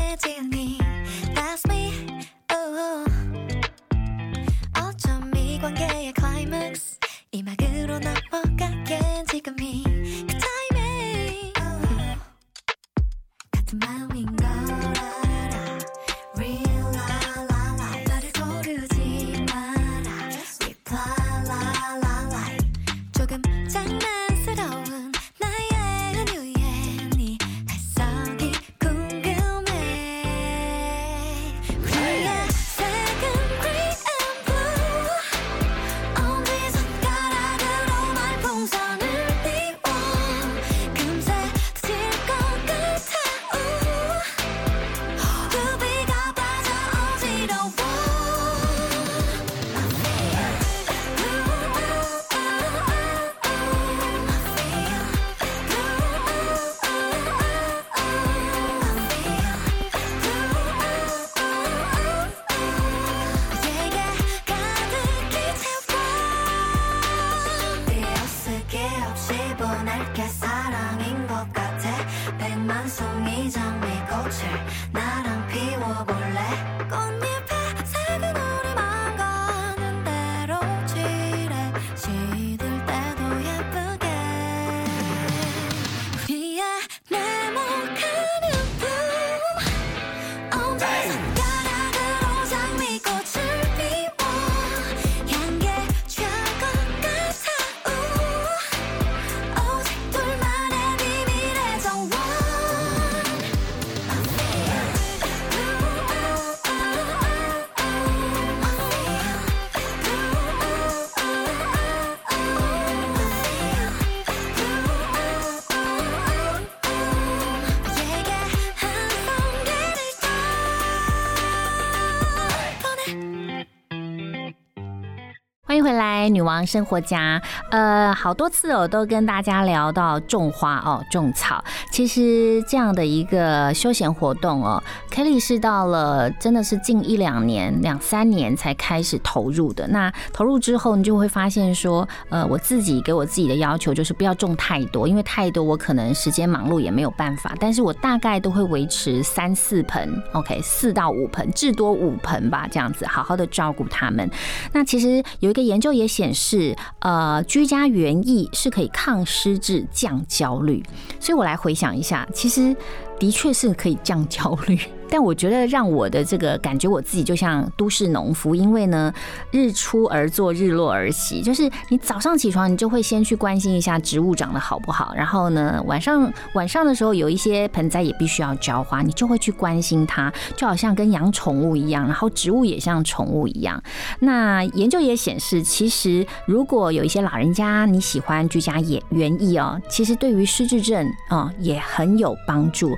[126.36, 127.42] 女王生活家。
[127.72, 131.64] 呃，好多次哦，都跟大家聊到种花哦，种草。
[131.90, 139.88] 其实这样的一个休闲活动哦，Kelly 是到了真的是近一两年、两三年才开始投入的。
[139.88, 147.56] 那投入之后，你就会发现说，呃，我自己给我自己的要求就是不要种太多，因为太多我可能时间忙碌也没有办法。
[147.62, 154.30] 但是我大概都会维持三四盆，OK，四到五盆，至多五盆吧，这样子好好的照顾它们。
[154.74, 160.84] 那其实有一个研究也显是，呃，居家园艺是可以抗失智、降焦虑。
[161.20, 162.76] 所以我来回想一下，其实
[163.20, 164.80] 的确是可以降焦虑。
[165.08, 169.14] 但我觉得让我的这个感觉，我自己就像都市农夫，因为呢，
[169.52, 183.82] 日出而作，日落而息，就是你早上起床，你就会先去关心一下植物长得好不好，然后呢，晚上晚上的时候有一些盆栽也必须要浇花，你就会去关心它，就好像跟养宠物一样，然后植物也像宠物一样。
[184.20, 192.98] 那研究也显示，其实如果有一些老人家你喜欢居家园园艺哦，其实对于失智症啊也很有帮助。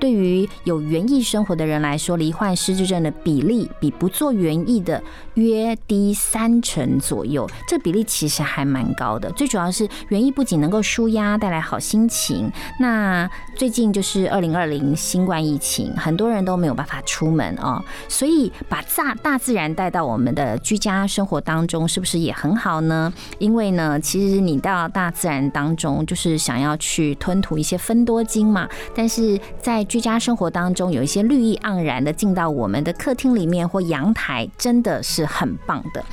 [0.00, 5.00] 对于有园艺生活的人来说，罹患失智症的比例比不做园艺的
[5.34, 9.30] 约低三成左右，这比例其实还蛮高的。
[9.32, 12.50] 最主要是园艺不仅能够舒压，带来好心情。
[12.80, 23.12] 那最近就是二零二零新冠疫情，很多人都没有办法出门哦，所以把大大自然带到我们的居家生活当中，是不是也很好呢？
[23.38, 36.04] 因为呢，其实你到大自然当中，就是想要去吞吐一些分多精嘛，但是在居家生活当中，有一些绿意盎然的进到我们的客厅里面或阳台，真的是很棒的。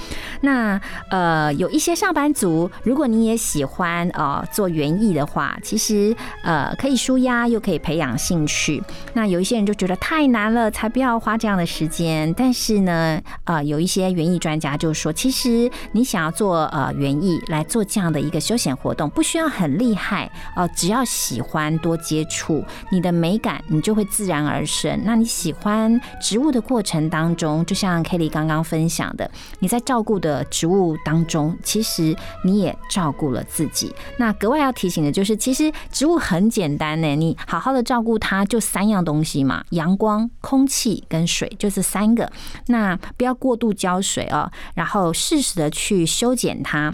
[0.41, 0.81] 那
[1.11, 8.81] 呃，有一些上班族，如果你也喜欢呃做园艺的话，其实呃可以舒压，又可以培养兴趣。
[9.13, 12.33] 那有一些人就觉得太难了，才不要花这样的时间。
[12.33, 23.63] 但是呢，呃，有一些园艺专家就说，其实你想要做呃园艺来做这样的一个休闲活动，不需要很厉害哦，只要喜欢多接触，你的美感。
[23.69, 25.01] 你就会自然而生。
[25.03, 29.29] 那你喜欢植物的过程当中，就像 Kelly 刚刚分享的，
[29.59, 33.93] 你在照顾的植物当中，其实你也照顾了自己。
[34.17, 42.31] 那格外要提醒的就是，其实植物很简单呢，你好好的照顾它，就三样东西嘛：阳光、空气跟水，就是三个。
[42.67, 46.93] 那不要过度浇水哦，然后适时的去修剪它。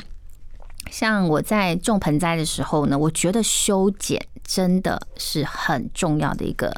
[0.94, 6.72] 像我在种盆栽的时候呢，我觉得修剪真的是很重要的一个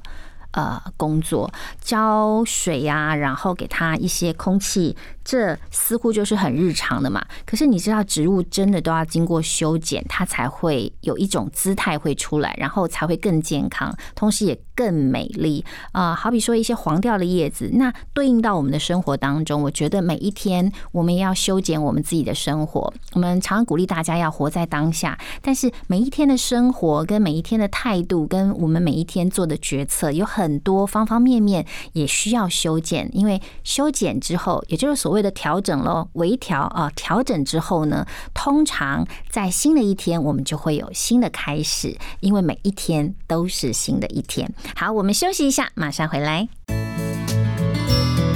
[0.51, 1.51] 呃工作，
[1.81, 4.95] 浇水呀，然后给它一些空气。
[5.25, 7.21] 这似乎就是很日常的嘛。
[7.45, 16.13] 可是你知道，植物真的都要经过修剪，它才会有一种姿态会出来，然后才会更健康，同时也更美丽啊。
[16.13, 22.93] 好比说一些黄掉的叶子，那对应到我们的生活当中，我觉得每一天我们也要修剪我们自己的生活。
[23.13, 33.09] 我们常常鼓励大家要活在当下，但是每一天的生活跟每一天的态度，跟我们每一天做的决策，有很多方方面面也需要修剪。
[33.13, 44.53] 因为修剪之后，也就是所谓为了调整喽，微调啊，调整之后呢，通常在新的一天，我们就会有新的开始，因为每一天都是新的一天。
[44.75, 46.49] 好，我们休息一下，马上回来。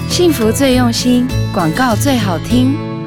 [0.09, 2.98] 幸福最用心，广告最好听。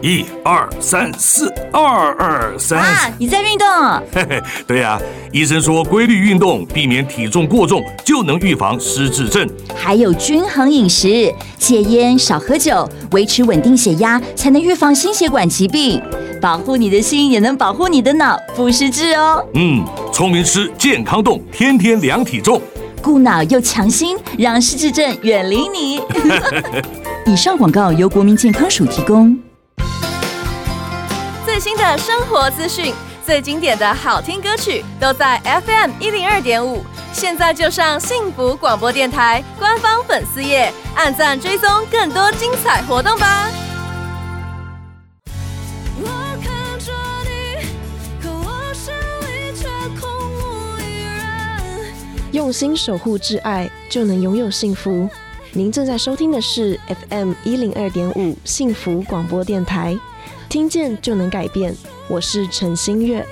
[0.00, 2.78] 一二三四，二二三。
[2.78, 3.66] 啊，你在运动？
[4.12, 5.00] 嘿嘿，对呀。
[5.32, 9.46] 医生说，规律运动，避免体重过重，就能预防失智症。
[9.74, 16.00] 还有均衡饮食，戒烟，少喝酒，维持稳定血压，才能预防心血管疾病。
[16.40, 19.44] 保护你的心，也能保护你的脑，不失智哦。
[19.54, 22.62] 嗯，聪明吃，健康动，天天量体重，
[23.02, 26.00] 顾脑又强心，让失智症远离你。
[27.26, 29.36] 以上广告由国民健康署提供。
[31.58, 32.94] 最新的生活资讯，
[33.26, 36.84] 最经典的好听歌曲，都在 FM 一零二点五。
[37.12, 43.50] 现在就上幸福广播电台官方粉丝页，按赞追踪更多精彩活动吧。
[46.00, 46.06] 我
[46.44, 46.92] 看着
[47.24, 47.66] 你，
[48.22, 49.66] 可我心里却
[50.00, 50.08] 空
[50.38, 51.92] 无一人。
[52.30, 55.10] 用心守护挚爱，就能拥有幸福。
[55.50, 56.78] 您正在收听的是
[57.10, 59.98] FM 一零二点五幸福广播电台，
[60.48, 61.74] 听见就能改变。
[62.08, 63.26] 我是陈心月。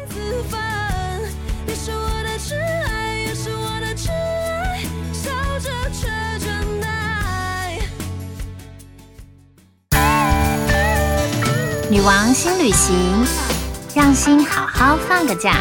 [11.88, 13.24] 女王新旅行，
[13.94, 15.56] 让心好好放个假。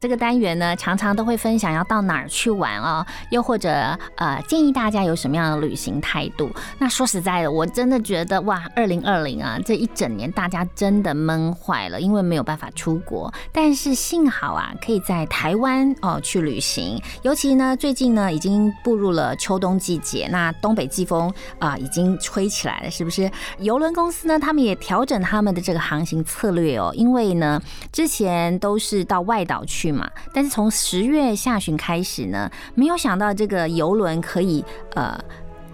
[0.00, 6.48] 这个单元呢，常常都会分享要到哪儿去玩哦，又或者呃建议大家有什么样的旅行态度。
[6.78, 13.32] 那说实在的，我真的觉得哇，二零二零啊，这一整年大家真的闷坏了，因为没有办法出国。
[13.52, 17.02] 但是幸好啊，可以在台湾哦去旅行。
[17.22, 23.28] 尤其呢，最近呢已经步入了秋冬季节，那东北季风啊、已经吹起来了，是不是？
[23.58, 27.60] 邮轮公司呢，他们也调整他们的这个航行策略哦，因为呢
[27.90, 35.18] 之前都是到外岛去嘛，但是从十月下旬开始呢，没有想到这个游轮可以呃。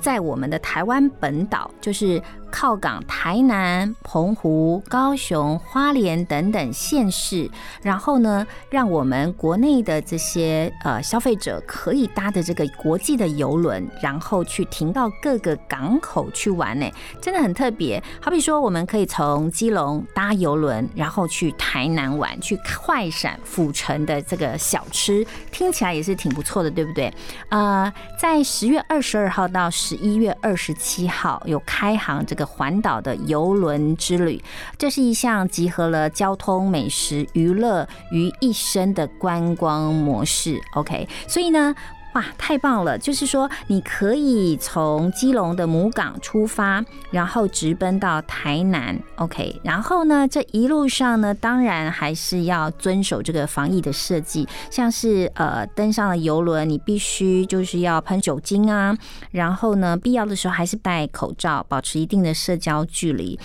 [0.01, 2.23] 在我们的台湾本岛，就是
[2.55, 7.51] 靠港台南、澎湖、高雄、花莲等等县市，
[7.83, 16.89] 然后呢，让我们国内的这些呃消费者可以搭的这个国际的游轮，然后去停到各个港口去玩呢，
[17.21, 18.01] 真的很特别。
[18.23, 27.13] 好比说，我们可以从基隆搭游轮，然后去台南玩，去快闪府城的这个小吃，听起来也是挺不错的，对不对？
[27.49, 34.43] 呃，在十月二十二号到十一月二十七号有开行这个环岛的游轮之旅，
[34.79, 40.61] 这是一项集合了交通、美食、娱乐于一身的观光模式。
[40.75, 41.75] OK，所以呢。
[42.15, 42.97] 哇，太棒了！
[42.97, 49.61] 就是说，你可以从基隆的母港出发，然后直奔到台南，OK。
[49.65, 58.97] 然后呢，这一路上呢，当然还是要遵守这个防疫的设计，像是呃，登上了游轮，你必须就是要喷酒精啊，
[59.33, 63.37] 然后呢，必要的时候还是戴口罩，保持一定的社交距离。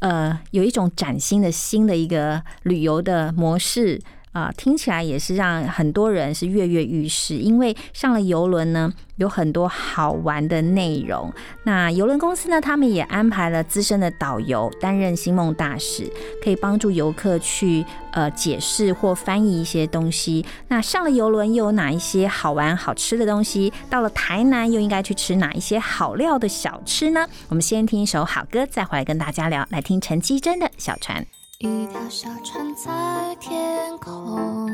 [0.00, 4.00] 呃，有一种崭新的新的一个旅游的模式。
[4.36, 11.32] 啊，听起来也是让很多人是跃跃欲试，因为上了游轮呢，有很多好玩的内容。
[11.62, 16.12] 那游轮公司呢，他们也安排了资深的导游担任星梦大使，
[16.44, 17.82] 可以帮助游客去
[18.12, 20.44] 呃解释或翻译一些东西。
[20.68, 23.72] 那上了游轮又有哪一些好玩好吃的东西？
[23.88, 27.26] 到了台南又应该去吃哪一些好料的小吃呢？
[27.48, 29.66] 我们先听一首好歌，再回来跟大家聊。
[29.70, 31.22] 来听陈绮贞的《小船》。
[31.58, 34.68] 一条小船在天空，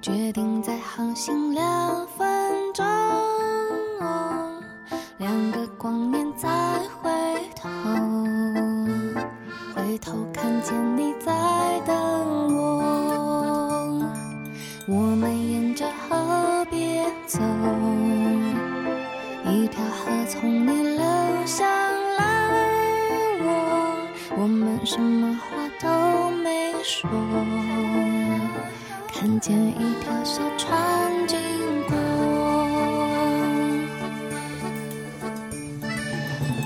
[0.00, 2.82] 决定再航行两分钟。
[5.18, 6.48] 两个光年再
[7.02, 7.10] 回
[7.54, 7.68] 头，
[9.74, 11.30] 回头看见你在
[11.84, 14.02] 等我。
[14.88, 17.38] 我们沿着河边走，
[19.44, 21.04] 一条河从你流
[21.44, 21.68] 向
[24.36, 27.08] 我，们什么话都没说，
[29.12, 31.38] 看见一条小船经
[31.88, 31.96] 过。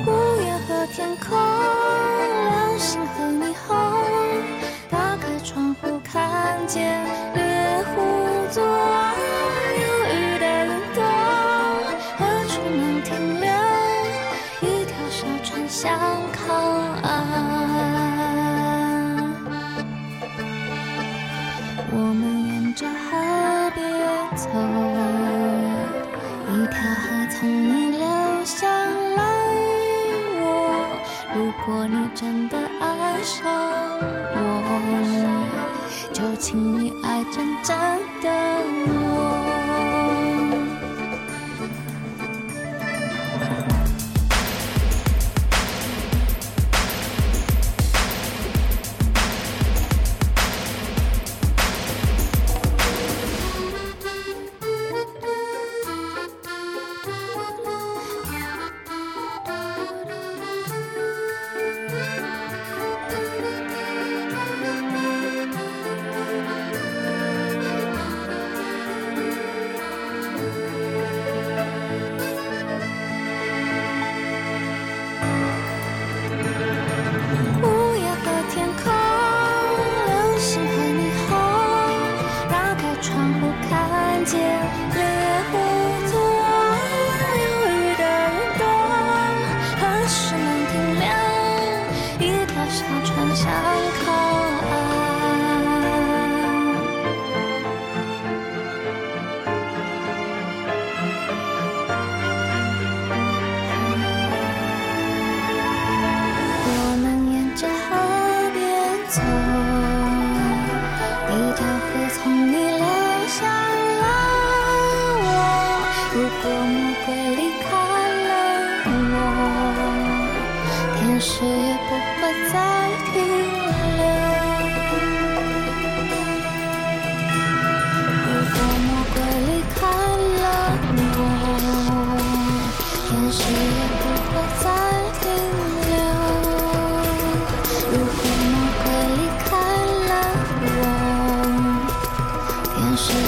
[0.06, 1.38] 五月和天空，
[2.48, 3.76] 流星和霓虹，
[4.90, 7.04] 打开窗户看见
[24.52, 24.56] 边走，
[26.52, 28.04] 一条河从你流
[28.44, 28.56] 向
[29.16, 29.18] 了
[30.40, 30.42] 我。
[31.34, 33.36] 如果你真的爱上
[34.34, 34.38] 我，
[36.12, 37.76] 就请你爱真正
[38.22, 38.28] 的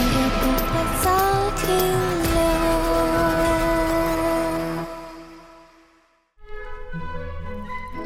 [0.00, 1.06] 也不会走
[1.56, 2.29] 停留。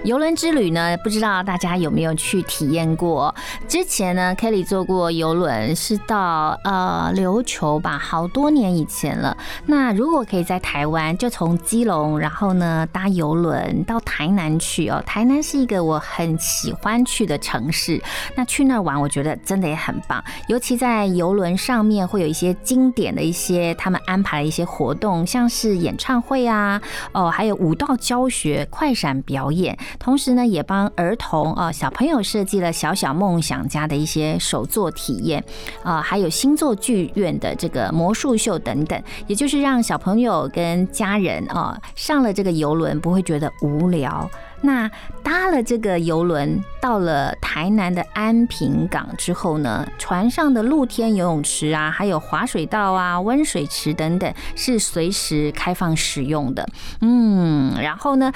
[0.05, 3.35] 游轮之旅呢，不知道大家有没有去体验过？
[3.67, 9.35] 之前呢，Kelly 坐过游轮，是到呃琉球吧，好多年以前了。
[9.65, 15.03] 那如果可以在台湾，就从基隆，然后呢搭游轮到台南去哦。
[15.07, 17.99] 台南是一个我很喜欢去的城市，
[18.35, 20.23] 那去那玩，我觉得真的也很棒。
[20.49, 26.79] 尤其在游轮上面，会有一些经典的一些他们安排的一些活动，像是演唱会啊，
[27.13, 29.79] 哦，还有舞蹈教学、快闪表演。
[29.99, 35.43] 同时呢，也帮儿童啊小朋友设计了小小梦想家的一些手作体验
[35.83, 44.29] 啊，还有星座剧院的这个魔术秀等等，也就是让小朋友跟家人啊上了这个游轮不会觉得无聊。
[44.61, 44.91] 那
[45.23, 56.67] 搭了这个游轮到了台南的安平港之后呢，船上的露天游泳池啊，还有滑水道啊、温水池等等是随时开放使用的。
[57.03, 58.33] 嗯，然后呢？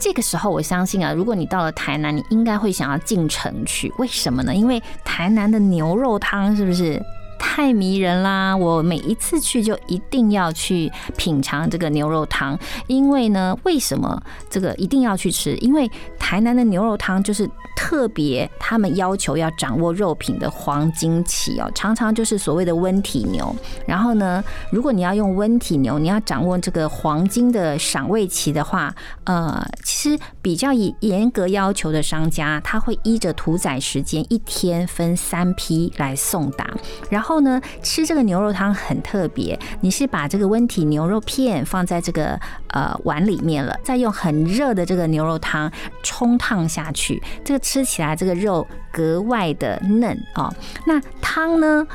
[0.00, 3.92] 这个时候，我相信啊，如果你到了台南，你应该会想要进城去。
[3.98, 4.54] 为什么呢？
[4.54, 7.00] 因为台南的牛肉汤是不是
[7.40, 8.54] 太迷人啦？
[8.54, 12.56] 我每一次去就一定要去品尝这个牛肉汤。
[12.86, 15.56] 因为呢，为什么这个一定要去吃？
[15.56, 23.56] 因为台南的牛肉汤就是特别，他们要求要掌握肉品的黄金期哦，常常就是所谓的温体牛。
[23.86, 28.94] 然后呢，如果你要用温体牛，你要掌握这个黄金的赏味期的话，
[29.24, 36.68] 呃，其实比较严严格要求的商家，他会依着屠宰时间，一天分三批来送达。
[37.08, 42.36] 然后后呢，吃这个牛肉汤很特别，你是把这个温体牛肉片放在这个
[42.70, 45.70] 呃碗里面了，再用很热的这个牛肉汤
[46.02, 50.52] 冲烫下去，这个吃起来这个肉格外的嫩哦。
[50.84, 51.86] 那汤呢？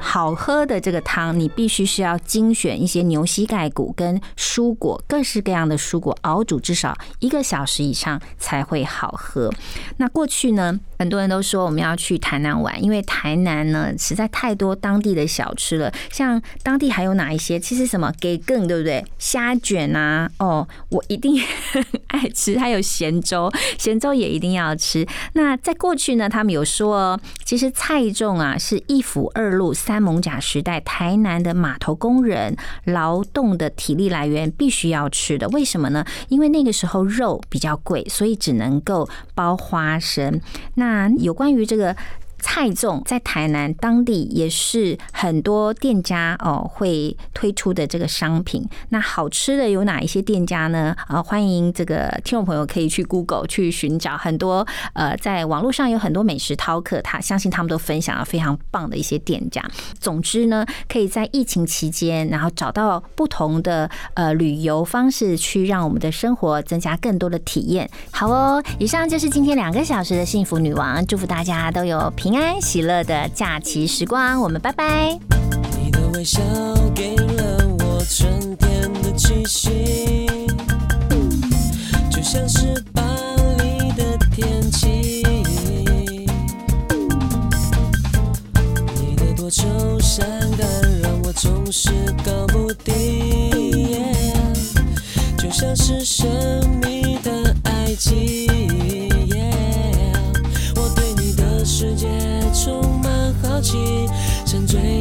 [0.00, 9.52] 好喝的这个汤，你必须是要精选一些牛膝盖骨跟蔬果，各式各样的蔬果熬煮至少一个小时以上才会好喝。
[9.96, 15.92] 那过去呢，很多人都说我们要去台南玩，因为台南呢实在太多当地的小吃了。
[16.10, 17.58] 像当地还有哪一些？
[17.58, 19.04] 其实什么给更对不对？
[19.18, 21.42] 虾卷啊，哦，我一定
[22.08, 22.58] 爱吃。
[22.58, 25.06] 还有咸粥，咸粥也一定要吃。
[25.32, 29.74] 那在过去呢，他们有说，其实菜种啊是一府二路。
[29.88, 32.54] 三艋甲时代，台南的码头工人
[32.84, 36.04] 劳动的体力来源必须要吃的，为什么呢？
[36.28, 40.38] 因为那个时候肉比较贵，所以只能够包花生。
[40.74, 41.96] 那有关于这个。
[42.40, 48.64] 菜粽在台南当地也是很多店家哦会推出的这个商品。
[48.90, 50.94] 那好吃的有哪一些店家呢？
[51.08, 59.60] 啊，欢迎这个听众朋友可以去 Google 去寻找很多呃，在网络上有很多美食饕客，他相信他们都分享了非常棒的一些店家。
[59.98, 67.90] 总之呢，可以在疫情期间，然后找到不同的呃旅游方式，去让我们的生活增加更多的体验。
[68.12, 72.27] 好哦，以上就是今天两个小时的幸福女王，祝福大家都有平。
[72.30, 75.18] 平安喜乐的假期时光，我们拜拜。
[75.80, 76.38] 你的微笑
[76.94, 80.26] 给了我春天的气息，
[82.10, 83.02] 就像是巴
[83.62, 85.22] 黎的天气。
[89.00, 90.28] 你的多愁善
[90.58, 90.68] 感
[91.02, 91.88] 让我总是
[92.22, 94.04] 搞不定，
[95.38, 96.28] 就像是神
[96.82, 98.46] 秘的爱情。
[99.30, 99.47] 世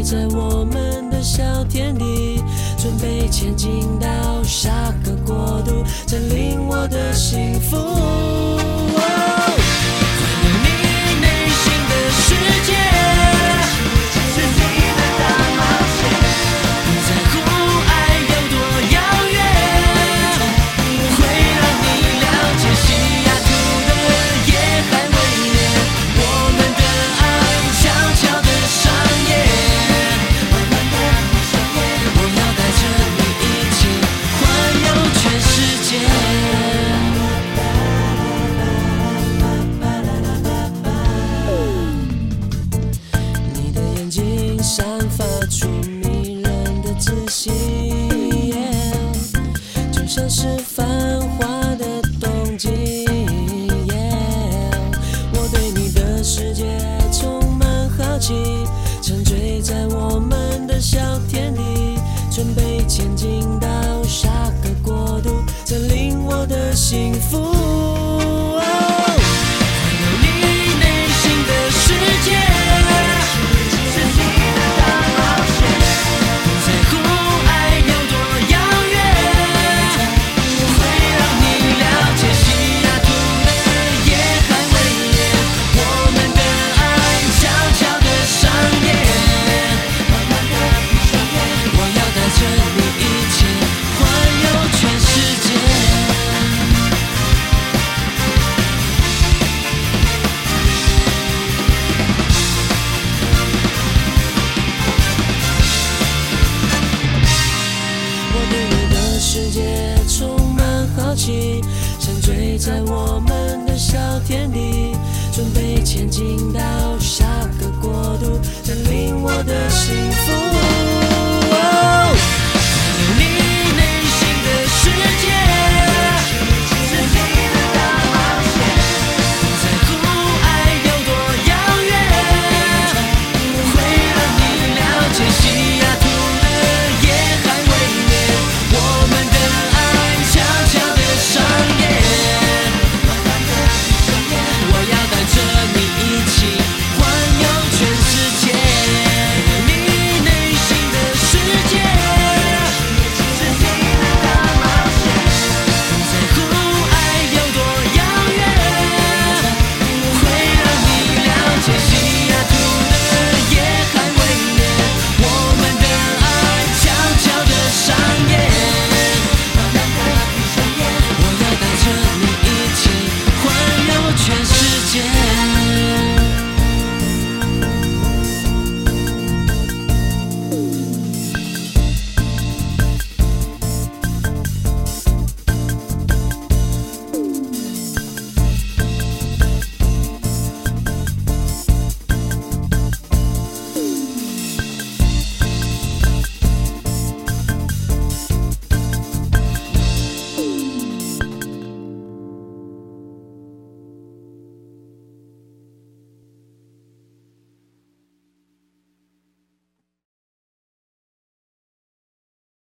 [0.09, 2.41] 在我们的小天地，
[2.77, 4.71] 准备前进到下
[5.03, 8.46] 个国度，占领我的幸福。